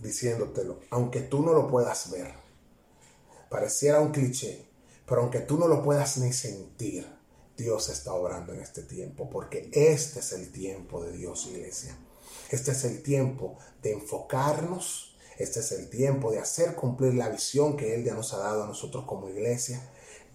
diciéndotelo, 0.01 0.79
aunque 0.91 1.23
tú 1.23 1.43
no 1.43 1.53
lo 1.53 1.67
puedas 1.67 2.11
ver, 2.11 2.33
pareciera 3.49 4.01
un 4.01 4.13
cliché, 4.13 4.69
pero 5.07 5.23
aunque 5.23 5.41
tú 5.41 5.59
no 5.59 5.67
lo 5.67 5.83
puedas 5.83 6.19
ni 6.19 6.33
sentir, 6.33 7.07
Dios 7.57 7.89
está 7.89 8.13
obrando 8.13 8.53
en 8.53 8.61
este 8.61 8.83
tiempo, 8.83 9.29
porque 9.29 9.69
este 9.73 10.21
es 10.21 10.33
el 10.33 10.53
tiempo 10.53 11.03
de 11.03 11.11
Dios, 11.13 11.47
iglesia. 11.47 11.99
Este 12.51 12.71
es 12.71 12.85
el 12.85 13.03
tiempo 13.03 13.59
de 13.83 13.93
enfocarnos, 13.93 15.17
este 15.39 15.61
es 15.61 15.73
el 15.73 15.91
tiempo 15.91 16.31
de 16.31 16.39
hacer 16.39 16.77
cumplir 16.77 17.15
la 17.15 17.29
visión 17.29 17.77
que 17.77 17.95
Él 17.95 18.05
ya 18.05 18.15
nos 18.15 18.33
ha 18.33 18.39
dado 18.39 18.63
a 18.63 18.67
nosotros 18.67 19.05
como 19.07 19.29
iglesia. 19.29 19.81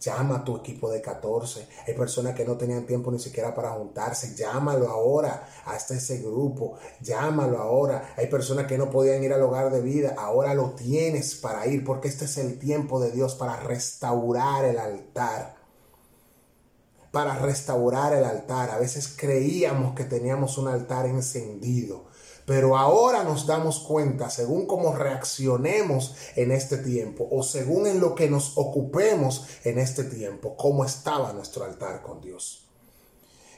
Llama 0.04 0.38
a 0.38 0.44
tu 0.44 0.58
equipo 0.58 0.90
de 0.92 1.02
14. 1.02 1.66
Hay 1.88 1.94
personas 1.94 2.36
que 2.36 2.44
no 2.44 2.58
tenían 2.58 2.86
tiempo 2.86 3.10
ni 3.10 3.20
siquiera 3.20 3.56
para 3.56 3.72
juntarse. 3.72 4.36
Llámalo 4.36 4.90
ahora 4.90 5.48
hasta 5.66 5.94
ese 5.94 6.18
grupo. 6.18 6.78
Llámalo 7.00 7.60
ahora. 7.60 8.14
Hay 8.18 8.28
personas 8.28 8.68
que 8.68 8.78
no 8.78 8.90
podían 8.90 9.24
ir 9.24 9.32
al 9.32 9.42
hogar 9.42 9.72
de 9.72 9.80
vida. 9.80 10.16
Ahora 10.18 10.54
lo 10.54 10.72
tienes 10.72 11.36
para 11.36 11.66
ir 11.68 11.86
porque 11.86 12.10
este 12.10 12.26
es 12.26 12.38
el 12.38 12.60
tiempo 12.60 13.00
de 13.00 13.12
Dios 13.12 13.36
para 13.36 13.58
restaurar 13.62 14.66
el 14.66 14.78
altar. 14.78 15.56
Para 17.12 17.36
restaurar 17.36 18.14
el 18.14 18.26
altar. 18.26 18.72
A 18.72 18.80
veces 18.80 19.14
creíamos 19.16 19.96
que 19.96 20.04
teníamos 20.04 20.58
un 20.58 20.68
altar 20.68 21.06
encendido 21.06 22.13
pero 22.46 22.78
ahora 22.78 23.24
nos 23.24 23.48
damos 23.48 23.80
cuenta, 23.80 24.30
según 24.30 24.68
cómo 24.68 24.94
reaccionemos 24.96 26.16
en 26.36 26.52
este 26.52 26.78
tiempo 26.78 27.28
o 27.32 27.44
según 27.44 27.88
en 27.88 28.00
lo 28.00 28.16
que 28.16 28.30
nos 28.30 28.58
ocupemos 28.58 29.48
en 29.64 29.80
este 29.80 30.04
tiempo, 30.04 30.56
cómo 30.58 30.84
estaba 30.84 31.32
nuestro 31.34 31.64
altar 31.64 32.02
con 32.02 32.22
Dios. 32.22 32.60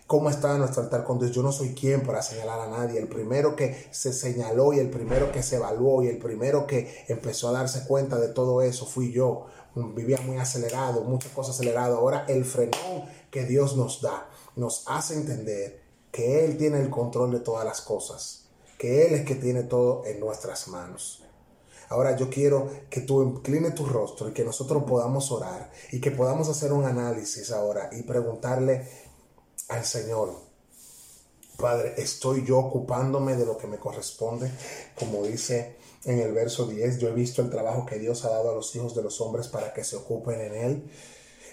¿Cómo 0.07 0.29
estaba 0.29 0.59
nuestro 0.59 0.83
altar 0.83 1.03
con 1.03 1.17
Dios? 1.17 1.31
Yo 1.31 1.41
no 1.41 1.51
soy 1.51 1.73
quien 1.73 2.03
para 2.03 2.21
señalar 2.21 2.59
a 2.59 2.67
nadie. 2.67 2.99
El 2.99 3.07
primero 3.07 3.55
que 3.55 3.87
se 3.89 4.13
señaló 4.13 4.71
y 4.71 4.77
el 4.77 4.91
primero 4.91 5.31
que 5.31 5.41
se 5.41 5.55
evaluó 5.55 6.03
y 6.03 6.09
el 6.09 6.19
primero 6.19 6.67
que 6.67 7.05
empezó 7.07 7.49
a 7.49 7.53
darse 7.53 7.87
cuenta 7.87 8.19
de 8.19 8.27
todo 8.27 8.61
eso 8.61 8.85
fui 8.85 9.11
yo. 9.11 9.47
Vivía 9.73 10.19
muy 10.21 10.37
acelerado, 10.37 11.01
muchas 11.01 11.31
cosas 11.31 11.55
acelerado. 11.55 11.97
Ahora 11.97 12.23
el 12.27 12.45
frenón 12.45 13.05
que 13.31 13.45
Dios 13.45 13.75
nos 13.75 14.03
da 14.03 14.29
nos 14.55 14.83
hace 14.85 15.15
entender 15.15 15.81
que 16.11 16.45
Él 16.45 16.55
tiene 16.59 16.79
el 16.81 16.91
control 16.91 17.31
de 17.31 17.39
todas 17.39 17.65
las 17.65 17.81
cosas 17.81 18.44
que 18.77 19.07
Él 19.07 19.13
es 19.13 19.25
que 19.25 19.35
tiene 19.35 19.63
todo 19.63 20.05
en 20.05 20.19
nuestras 20.19 20.67
manos. 20.67 21.23
Ahora 21.89 22.15
yo 22.15 22.29
quiero 22.29 22.69
que 22.89 23.01
tú 23.01 23.21
inclines 23.21 23.75
tu 23.75 23.85
rostro 23.85 24.29
y 24.29 24.33
que 24.33 24.43
nosotros 24.43 24.83
podamos 24.83 25.31
orar 25.31 25.71
y 25.91 26.01
que 26.01 26.11
podamos 26.11 26.49
hacer 26.49 26.73
un 26.73 26.85
análisis 26.85 27.51
ahora 27.51 27.89
y 27.91 28.01
preguntarle 28.03 28.87
al 29.69 29.85
Señor, 29.85 30.33
Padre, 31.57 31.93
¿estoy 31.97 32.43
yo 32.45 32.59
ocupándome 32.59 33.35
de 33.35 33.45
lo 33.45 33.57
que 33.57 33.67
me 33.67 33.77
corresponde? 33.77 34.51
Como 34.99 35.23
dice 35.23 35.77
en 36.03 36.19
el 36.19 36.33
verso 36.33 36.67
10, 36.67 36.97
yo 36.99 37.09
he 37.09 37.13
visto 37.13 37.41
el 37.41 37.49
trabajo 37.49 37.85
que 37.85 37.97
Dios 37.97 38.25
ha 38.25 38.29
dado 38.29 38.51
a 38.51 38.55
los 38.55 38.75
hijos 38.75 38.95
de 38.95 39.01
los 39.01 39.21
hombres 39.21 39.47
para 39.47 39.73
que 39.73 39.83
se 39.83 39.95
ocupen 39.95 40.41
en 40.41 40.53
él. 40.53 40.91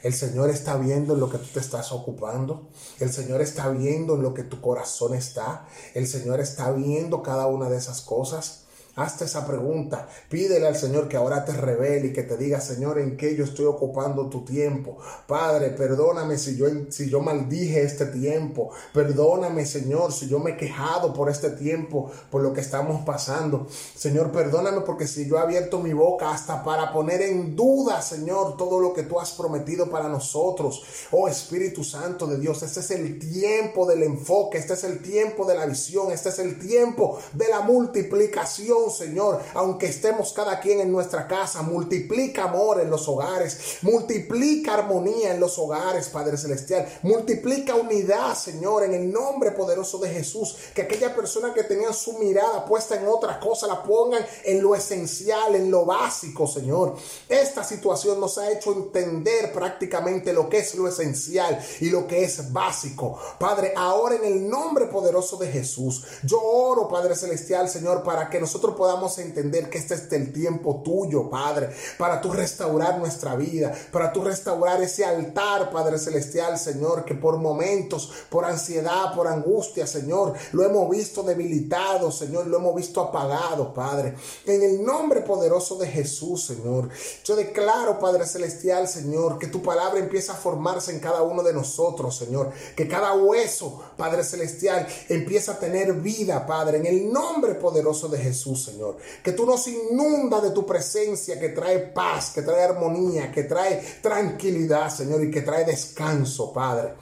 El 0.02 0.14
Señor 0.14 0.50
está 0.50 0.76
viendo 0.76 1.14
en 1.14 1.20
lo 1.20 1.30
que 1.30 1.38
tú 1.38 1.46
te 1.54 1.60
estás 1.60 1.92
ocupando. 1.92 2.68
El 2.98 3.12
Señor 3.12 3.40
está 3.40 3.68
viendo 3.68 4.16
en 4.16 4.22
lo 4.22 4.34
que 4.34 4.42
tu 4.42 4.60
corazón 4.60 5.14
está. 5.14 5.66
El 5.94 6.08
Señor 6.08 6.40
está 6.40 6.72
viendo 6.72 7.22
cada 7.22 7.46
una 7.46 7.70
de 7.70 7.76
esas 7.76 8.00
cosas. 8.00 8.61
Hazte 8.94 9.24
esa 9.24 9.46
pregunta. 9.46 10.06
Pídele 10.28 10.66
al 10.66 10.76
Señor 10.76 11.08
que 11.08 11.16
ahora 11.16 11.46
te 11.46 11.52
revele 11.52 12.08
y 12.08 12.12
que 12.12 12.24
te 12.24 12.36
diga, 12.36 12.60
Señor, 12.60 12.98
en 12.98 13.16
qué 13.16 13.34
yo 13.34 13.44
estoy 13.44 13.64
ocupando 13.64 14.28
tu 14.28 14.44
tiempo. 14.44 14.98
Padre, 15.26 15.70
perdóname 15.70 16.36
si 16.36 16.56
yo, 16.56 16.66
si 16.90 17.08
yo 17.08 17.20
maldije 17.20 17.82
este 17.82 18.04
tiempo. 18.04 18.70
Perdóname, 18.92 19.64
Señor, 19.64 20.12
si 20.12 20.28
yo 20.28 20.40
me 20.40 20.52
he 20.52 20.56
quejado 20.58 21.14
por 21.14 21.30
este 21.30 21.48
tiempo, 21.50 22.10
por 22.30 22.42
lo 22.42 22.52
que 22.52 22.60
estamos 22.60 23.02
pasando. 23.06 23.66
Señor, 23.96 24.30
perdóname 24.30 24.82
porque 24.82 25.06
si 25.06 25.26
yo 25.26 25.36
he 25.36 25.40
abierto 25.40 25.78
mi 25.78 25.94
boca 25.94 26.30
hasta 26.30 26.62
para 26.62 26.92
poner 26.92 27.22
en 27.22 27.56
duda, 27.56 28.02
Señor, 28.02 28.58
todo 28.58 28.78
lo 28.78 28.92
que 28.92 29.04
tú 29.04 29.18
has 29.18 29.32
prometido 29.32 29.88
para 29.88 30.08
nosotros. 30.10 30.82
Oh 31.12 31.28
Espíritu 31.28 31.82
Santo 31.82 32.26
de 32.26 32.38
Dios, 32.38 32.62
este 32.62 32.80
es 32.80 32.90
el 32.90 33.18
tiempo 33.18 33.86
del 33.86 34.02
enfoque, 34.02 34.58
este 34.58 34.74
es 34.74 34.84
el 34.84 35.00
tiempo 35.00 35.46
de 35.46 35.54
la 35.54 35.64
visión, 35.64 36.12
este 36.12 36.28
es 36.28 36.38
el 36.40 36.58
tiempo 36.58 37.18
de 37.32 37.48
la 37.48 37.60
multiplicación 37.60 38.81
Señor, 38.90 39.40
aunque 39.54 39.86
estemos 39.86 40.32
cada 40.32 40.60
quien 40.60 40.80
en 40.80 40.92
nuestra 40.92 41.26
casa, 41.26 41.62
multiplica 41.62 42.44
amor 42.44 42.80
en 42.80 42.90
los 42.90 43.08
hogares, 43.08 43.78
multiplica 43.82 44.74
armonía 44.74 45.32
en 45.34 45.40
los 45.40 45.58
hogares, 45.58 46.08
Padre 46.08 46.36
Celestial, 46.36 46.86
multiplica 47.02 47.74
unidad, 47.74 48.34
Señor, 48.34 48.84
en 48.84 48.94
el 48.94 49.12
nombre 49.12 49.52
poderoso 49.52 49.98
de 49.98 50.10
Jesús, 50.10 50.56
que 50.74 50.82
aquella 50.82 51.14
persona 51.14 51.52
que 51.54 51.64
tenía 51.64 51.92
su 51.92 52.14
mirada 52.14 52.64
puesta 52.64 52.96
en 52.96 53.06
otra 53.06 53.38
cosa, 53.40 53.66
la 53.66 53.82
pongan 53.82 54.24
en 54.44 54.62
lo 54.62 54.74
esencial, 54.74 55.54
en 55.54 55.70
lo 55.70 55.84
básico, 55.84 56.46
Señor. 56.46 56.94
Esta 57.28 57.64
situación 57.64 58.20
nos 58.20 58.38
ha 58.38 58.50
hecho 58.50 58.72
entender 58.72 59.52
prácticamente 59.52 60.32
lo 60.32 60.48
que 60.48 60.58
es 60.58 60.74
lo 60.74 60.88
esencial 60.88 61.58
y 61.80 61.90
lo 61.90 62.06
que 62.06 62.24
es 62.24 62.52
básico. 62.52 63.18
Padre, 63.38 63.72
ahora 63.76 64.16
en 64.16 64.24
el 64.24 64.48
nombre 64.48 64.86
poderoso 64.86 65.36
de 65.36 65.48
Jesús, 65.48 66.04
yo 66.22 66.40
oro, 66.40 66.88
Padre 66.88 67.14
Celestial, 67.16 67.68
Señor, 67.68 68.02
para 68.02 68.28
que 68.28 68.40
nosotros 68.40 68.71
podamos 68.76 69.18
entender 69.18 69.70
que 69.70 69.78
este 69.78 69.94
es 69.94 70.12
el 70.12 70.32
tiempo 70.32 70.82
tuyo, 70.84 71.28
Padre, 71.30 71.70
para 71.98 72.20
tú 72.20 72.32
restaurar 72.32 72.98
nuestra 72.98 73.36
vida, 73.36 73.72
para 73.90 74.12
tú 74.12 74.22
restaurar 74.22 74.82
ese 74.82 75.04
altar, 75.04 75.70
Padre 75.70 75.98
Celestial, 75.98 76.58
Señor, 76.58 77.04
que 77.04 77.14
por 77.14 77.36
momentos, 77.38 78.10
por 78.28 78.44
ansiedad, 78.44 79.14
por 79.14 79.28
angustia, 79.28 79.86
Señor, 79.86 80.34
lo 80.52 80.64
hemos 80.64 80.88
visto 80.90 81.22
debilitado, 81.22 82.10
Señor, 82.10 82.46
lo 82.46 82.58
hemos 82.58 82.74
visto 82.74 83.00
apagado, 83.00 83.72
Padre. 83.72 84.14
En 84.46 84.62
el 84.62 84.84
nombre 84.84 85.20
poderoso 85.20 85.76
de 85.76 85.86
Jesús, 85.86 86.44
Señor, 86.44 86.88
yo 87.24 87.36
declaro, 87.36 87.98
Padre 87.98 88.26
Celestial, 88.26 88.88
Señor, 88.88 89.38
que 89.38 89.46
tu 89.46 89.62
palabra 89.62 89.98
empieza 89.98 90.32
a 90.32 90.36
formarse 90.36 90.92
en 90.92 91.00
cada 91.00 91.22
uno 91.22 91.42
de 91.42 91.52
nosotros, 91.52 92.16
Señor, 92.16 92.50
que 92.76 92.88
cada 92.88 93.14
hueso, 93.14 93.82
Padre 93.96 94.24
Celestial, 94.24 94.86
empieza 95.08 95.52
a 95.52 95.58
tener 95.58 95.92
vida, 95.94 96.46
Padre, 96.46 96.78
en 96.78 96.86
el 96.86 97.12
nombre 97.12 97.54
poderoso 97.54 98.08
de 98.08 98.18
Jesús. 98.18 98.61
Señor. 98.64 98.96
Que 99.22 99.32
tú 99.32 99.44
nos 99.44 99.66
inunda 99.66 100.40
de 100.40 100.50
tu 100.50 100.64
presencia 100.64 101.38
que 101.38 101.50
trae 101.50 101.78
paz, 101.78 102.32
que 102.34 102.42
trae 102.42 102.62
armonía, 102.62 103.30
que 103.32 103.44
trae 103.44 103.82
tranquilidad, 104.00 104.88
Señor, 104.90 105.22
y 105.24 105.30
que 105.30 105.42
trae 105.42 105.64
descanso, 105.64 106.52
Padre. 106.52 106.94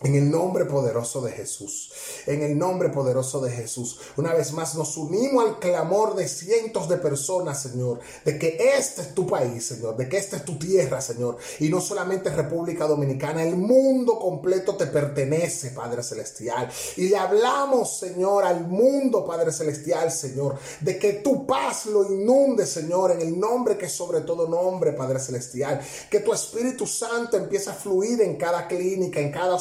En 0.00 0.14
el 0.14 0.30
nombre 0.30 0.64
poderoso 0.64 1.20
de 1.22 1.32
Jesús, 1.32 1.90
en 2.26 2.40
el 2.44 2.56
nombre 2.56 2.88
poderoso 2.90 3.40
de 3.40 3.50
Jesús, 3.50 3.98
una 4.16 4.32
vez 4.32 4.52
más 4.52 4.76
nos 4.76 4.96
unimos 4.96 5.44
al 5.44 5.58
clamor 5.58 6.14
de 6.14 6.28
cientos 6.28 6.88
de 6.88 6.98
personas, 6.98 7.60
Señor, 7.60 7.98
de 8.24 8.38
que 8.38 8.58
este 8.76 9.00
es 9.00 9.12
tu 9.12 9.26
país, 9.26 9.66
Señor, 9.66 9.96
de 9.96 10.08
que 10.08 10.16
esta 10.16 10.36
es 10.36 10.44
tu 10.44 10.56
tierra, 10.56 11.00
Señor, 11.00 11.38
y 11.58 11.68
no 11.68 11.80
solamente 11.80 12.30
República 12.30 12.86
Dominicana, 12.86 13.42
el 13.42 13.56
mundo 13.56 14.20
completo 14.20 14.76
te 14.76 14.86
pertenece, 14.86 15.70
Padre 15.70 16.04
Celestial. 16.04 16.70
Y 16.96 17.08
le 17.08 17.16
hablamos, 17.16 17.98
Señor, 17.98 18.44
al 18.44 18.68
mundo, 18.68 19.26
Padre 19.26 19.50
Celestial, 19.50 20.12
Señor, 20.12 20.60
de 20.80 20.96
que 20.96 21.14
tu 21.14 21.44
paz 21.44 21.86
lo 21.86 22.04
inunde, 22.04 22.66
Señor, 22.66 23.10
en 23.10 23.20
el 23.20 23.36
nombre 23.36 23.76
que 23.76 23.86
es 23.86 23.92
sobre 23.94 24.20
todo 24.20 24.46
nombre, 24.46 24.92
Padre 24.92 25.18
Celestial, 25.18 25.80
que 26.08 26.20
tu 26.20 26.32
Espíritu 26.32 26.86
Santo 26.86 27.36
empiece 27.36 27.70
a 27.70 27.74
fluir 27.74 28.22
en 28.22 28.36
cada 28.36 28.68
clínica, 28.68 29.18
en 29.18 29.32
cada 29.32 29.56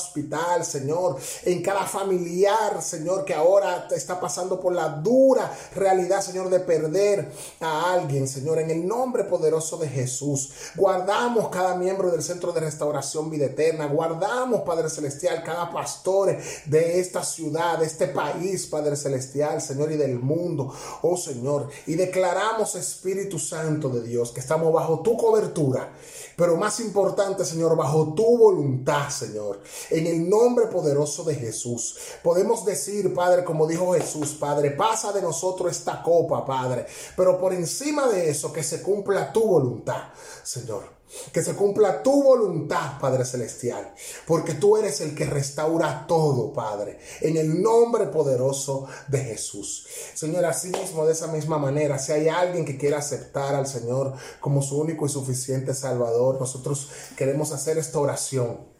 Señor, 0.63 1.17
en 1.43 1.61
cada 1.61 1.85
familiar, 1.85 2.81
Señor, 2.81 3.23
que 3.23 3.33
ahora 3.33 3.87
está 3.91 4.19
pasando 4.19 4.59
por 4.59 4.73
la 4.73 4.89
dura 4.89 5.51
realidad, 5.75 6.21
Señor, 6.21 6.49
de 6.49 6.59
perder 6.59 7.31
a 7.59 7.93
alguien, 7.93 8.27
Señor, 8.27 8.59
en 8.59 8.69
el 8.71 8.87
nombre 8.87 9.23
poderoso 9.23 9.77
de 9.77 9.87
Jesús. 9.87 10.51
Guardamos 10.75 11.49
cada 11.49 11.75
miembro 11.75 12.11
del 12.11 12.23
Centro 12.23 12.51
de 12.51 12.61
Restauración 12.61 13.29
Vida 13.29 13.45
Eterna, 13.45 13.87
guardamos, 13.87 14.61
Padre 14.61 14.89
Celestial, 14.89 15.43
cada 15.43 15.71
pastor 15.71 16.37
de 16.65 16.99
esta 16.99 17.23
ciudad, 17.23 17.79
de 17.79 17.85
este 17.85 18.07
país, 18.07 18.67
Padre 18.67 18.95
Celestial, 18.95 19.61
Señor, 19.61 19.91
y 19.91 19.97
del 19.97 20.19
mundo, 20.19 20.73
oh 21.01 21.17
Señor, 21.17 21.69
y 21.85 21.95
declaramos, 21.95 22.75
Espíritu 22.75 23.39
Santo 23.39 23.89
de 23.89 24.01
Dios, 24.01 24.31
que 24.31 24.39
estamos 24.39 24.73
bajo 24.73 24.99
tu 25.01 25.15
cobertura, 25.15 25.91
pero 26.37 26.55
más 26.55 26.79
importante, 26.79 27.43
Señor, 27.43 27.75
bajo 27.75 28.13
tu 28.13 28.37
voluntad, 28.37 29.09
Señor, 29.09 29.59
en 29.89 30.05
el 30.05 30.29
nombre 30.29 30.67
poderoso 30.67 31.23
de 31.23 31.33
Jesús. 31.33 31.97
Podemos 32.21 32.63
decir, 32.63 33.11
Padre, 33.11 33.43
como 33.43 33.65
dijo 33.65 33.95
Jesús, 33.95 34.35
Padre, 34.39 34.69
pasa 34.69 35.11
de 35.11 35.23
nosotros 35.23 35.71
esta 35.71 36.03
copa, 36.03 36.45
Padre. 36.45 36.85
Pero 37.15 37.39
por 37.39 37.53
encima 37.53 38.07
de 38.07 38.29
eso, 38.29 38.53
que 38.53 38.61
se 38.61 38.83
cumpla 38.83 39.33
tu 39.33 39.47
voluntad, 39.47 40.09
Señor. 40.43 40.96
Que 41.31 41.41
se 41.41 41.55
cumpla 41.55 42.03
tu 42.03 42.23
voluntad, 42.23 42.99
Padre 42.99 43.25
Celestial, 43.25 43.93
porque 44.25 44.53
tú 44.53 44.77
eres 44.77 45.01
el 45.01 45.15
que 45.15 45.25
restaura 45.25 46.05
todo, 46.07 46.51
Padre, 46.53 46.99
en 47.21 47.37
el 47.37 47.61
nombre 47.61 48.07
poderoso 48.07 48.87
de 49.07 49.19
Jesús. 49.19 49.87
Señor, 50.13 50.45
así 50.45 50.69
mismo, 50.69 51.05
de 51.05 51.13
esa 51.13 51.27
misma 51.27 51.57
manera, 51.57 51.97
si 51.97 52.11
hay 52.11 52.27
alguien 52.27 52.65
que 52.65 52.77
quiera 52.77 52.97
aceptar 52.97 53.55
al 53.55 53.67
Señor 53.67 54.13
como 54.39 54.61
su 54.61 54.79
único 54.79 55.05
y 55.05 55.09
suficiente 55.09 55.73
Salvador, 55.73 56.39
nosotros 56.39 56.89
queremos 57.15 57.51
hacer 57.51 57.77
esta 57.77 57.99
oración 57.99 58.76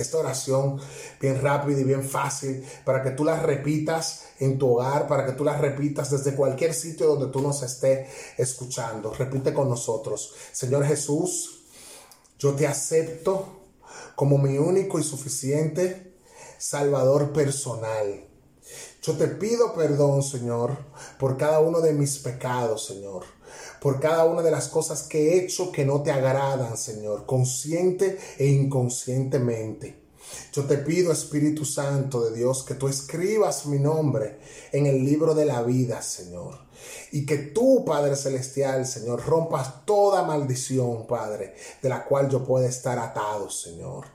esta 0.00 0.18
oración 0.18 0.78
bien 1.20 1.40
rápida 1.40 1.80
y 1.80 1.84
bien 1.84 2.02
fácil 2.02 2.64
para 2.84 3.02
que 3.02 3.10
tú 3.10 3.24
la 3.24 3.40
repitas 3.40 4.24
en 4.38 4.58
tu 4.58 4.74
hogar, 4.74 5.06
para 5.06 5.26
que 5.26 5.32
tú 5.32 5.44
la 5.44 5.56
repitas 5.56 6.10
desde 6.10 6.34
cualquier 6.34 6.74
sitio 6.74 7.06
donde 7.06 7.32
tú 7.32 7.40
nos 7.40 7.62
estés 7.62 8.08
escuchando. 8.36 9.12
Repite 9.12 9.52
con 9.52 9.68
nosotros, 9.68 10.34
Señor 10.52 10.84
Jesús, 10.84 11.64
yo 12.38 12.54
te 12.54 12.66
acepto 12.66 13.60
como 14.14 14.38
mi 14.38 14.58
único 14.58 14.98
y 14.98 15.02
suficiente 15.02 16.16
Salvador 16.58 17.32
personal. 17.32 18.24
Yo 19.02 19.16
te 19.16 19.28
pido 19.28 19.74
perdón, 19.74 20.22
Señor, 20.22 20.76
por 21.18 21.36
cada 21.36 21.60
uno 21.60 21.80
de 21.80 21.92
mis 21.92 22.18
pecados, 22.18 22.84
Señor 22.86 23.37
por 23.80 24.00
cada 24.00 24.24
una 24.24 24.42
de 24.42 24.50
las 24.50 24.68
cosas 24.68 25.02
que 25.04 25.30
he 25.30 25.44
hecho 25.44 25.72
que 25.72 25.84
no 25.84 26.02
te 26.02 26.10
agradan, 26.10 26.76
Señor, 26.76 27.26
consciente 27.26 28.18
e 28.38 28.46
inconscientemente. 28.46 30.07
Yo 30.52 30.64
te 30.64 30.78
pido, 30.78 31.12
Espíritu 31.12 31.64
Santo 31.64 32.24
de 32.24 32.36
Dios, 32.36 32.62
que 32.62 32.74
tú 32.74 32.88
escribas 32.88 33.66
mi 33.66 33.78
nombre 33.78 34.38
en 34.72 34.86
el 34.86 35.04
libro 35.04 35.34
de 35.34 35.44
la 35.44 35.62
vida, 35.62 36.02
Señor. 36.02 36.66
Y 37.12 37.26
que 37.26 37.38
tú, 37.38 37.84
Padre 37.84 38.16
Celestial, 38.16 38.86
Señor, 38.86 39.24
rompas 39.26 39.84
toda 39.84 40.22
maldición, 40.22 41.06
Padre, 41.06 41.54
de 41.82 41.88
la 41.88 42.04
cual 42.04 42.28
yo 42.28 42.44
pueda 42.44 42.66
estar 42.66 42.98
atado, 42.98 43.50
Señor. 43.50 44.06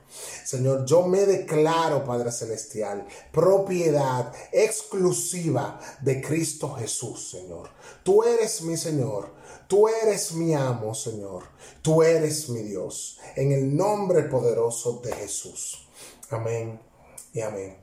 Señor, 0.44 0.84
yo 0.84 1.06
me 1.06 1.26
declaro, 1.26 2.04
Padre 2.04 2.32
Celestial, 2.32 3.06
propiedad 3.32 4.32
exclusiva 4.52 5.78
de 6.00 6.20
Cristo 6.20 6.74
Jesús, 6.74 7.30
Señor. 7.30 7.68
Tú 8.02 8.22
eres 8.22 8.62
mi 8.62 8.76
Señor. 8.76 9.32
Tú 9.66 9.88
eres 9.88 10.32
mi 10.32 10.54
amo, 10.54 10.94
Señor. 10.94 11.44
Tú 11.80 12.02
eres 12.02 12.48
mi 12.48 12.62
Dios. 12.62 13.18
En 13.34 13.52
el 13.52 13.74
nombre 13.74 14.24
poderoso 14.24 15.00
de 15.02 15.12
Jesús. 15.12 15.83
Amén 16.34 16.80
y 17.32 17.40
amén. 17.40 17.76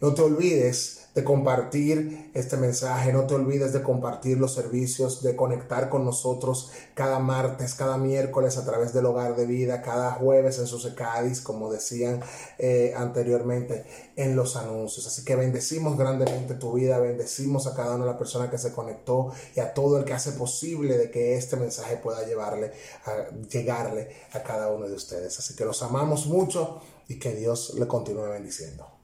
No 0.00 0.12
te 0.12 0.20
olvides 0.20 1.06
de 1.14 1.24
compartir 1.24 2.30
este 2.34 2.58
mensaje, 2.58 3.10
no 3.10 3.26
te 3.26 3.34
olvides 3.34 3.72
de 3.72 3.82
compartir 3.82 4.36
los 4.36 4.52
servicios, 4.52 5.22
de 5.22 5.34
conectar 5.34 5.88
con 5.88 6.04
nosotros 6.04 6.72
cada 6.92 7.18
martes, 7.18 7.74
cada 7.74 7.96
miércoles 7.96 8.58
a 8.58 8.66
través 8.66 8.92
del 8.92 9.06
hogar 9.06 9.34
de 9.34 9.46
vida, 9.46 9.80
cada 9.80 10.12
jueves 10.12 10.58
en 10.58 10.66
sus 10.66 10.86
Cádiz, 10.88 11.40
como 11.40 11.72
decían 11.72 12.20
eh, 12.58 12.92
anteriormente 12.94 13.86
en 14.16 14.36
los 14.36 14.56
anuncios. 14.56 15.06
Así 15.06 15.24
que 15.24 15.36
bendecimos 15.36 15.96
grandemente 15.96 16.52
tu 16.52 16.74
vida, 16.74 16.98
bendecimos 16.98 17.66
a 17.66 17.74
cada 17.74 17.94
una 17.94 18.04
de 18.04 18.10
las 18.10 18.18
personas 18.18 18.50
que 18.50 18.58
se 18.58 18.72
conectó 18.72 19.32
y 19.54 19.60
a 19.60 19.72
todo 19.72 19.96
el 19.96 20.04
que 20.04 20.12
hace 20.12 20.32
posible 20.32 20.98
de 20.98 21.10
que 21.10 21.36
este 21.36 21.56
mensaje 21.56 21.96
pueda 21.96 22.26
llevarle 22.26 22.72
a, 23.06 23.34
llegarle 23.48 24.10
a 24.32 24.42
cada 24.42 24.70
uno 24.70 24.86
de 24.86 24.92
ustedes. 24.92 25.38
Así 25.38 25.56
que 25.56 25.64
los 25.64 25.82
amamos 25.82 26.26
mucho 26.26 26.82
y 27.08 27.18
que 27.18 27.34
Dios 27.34 27.74
le 27.78 27.86
continúe 27.86 28.28
bendiciendo. 28.30 28.95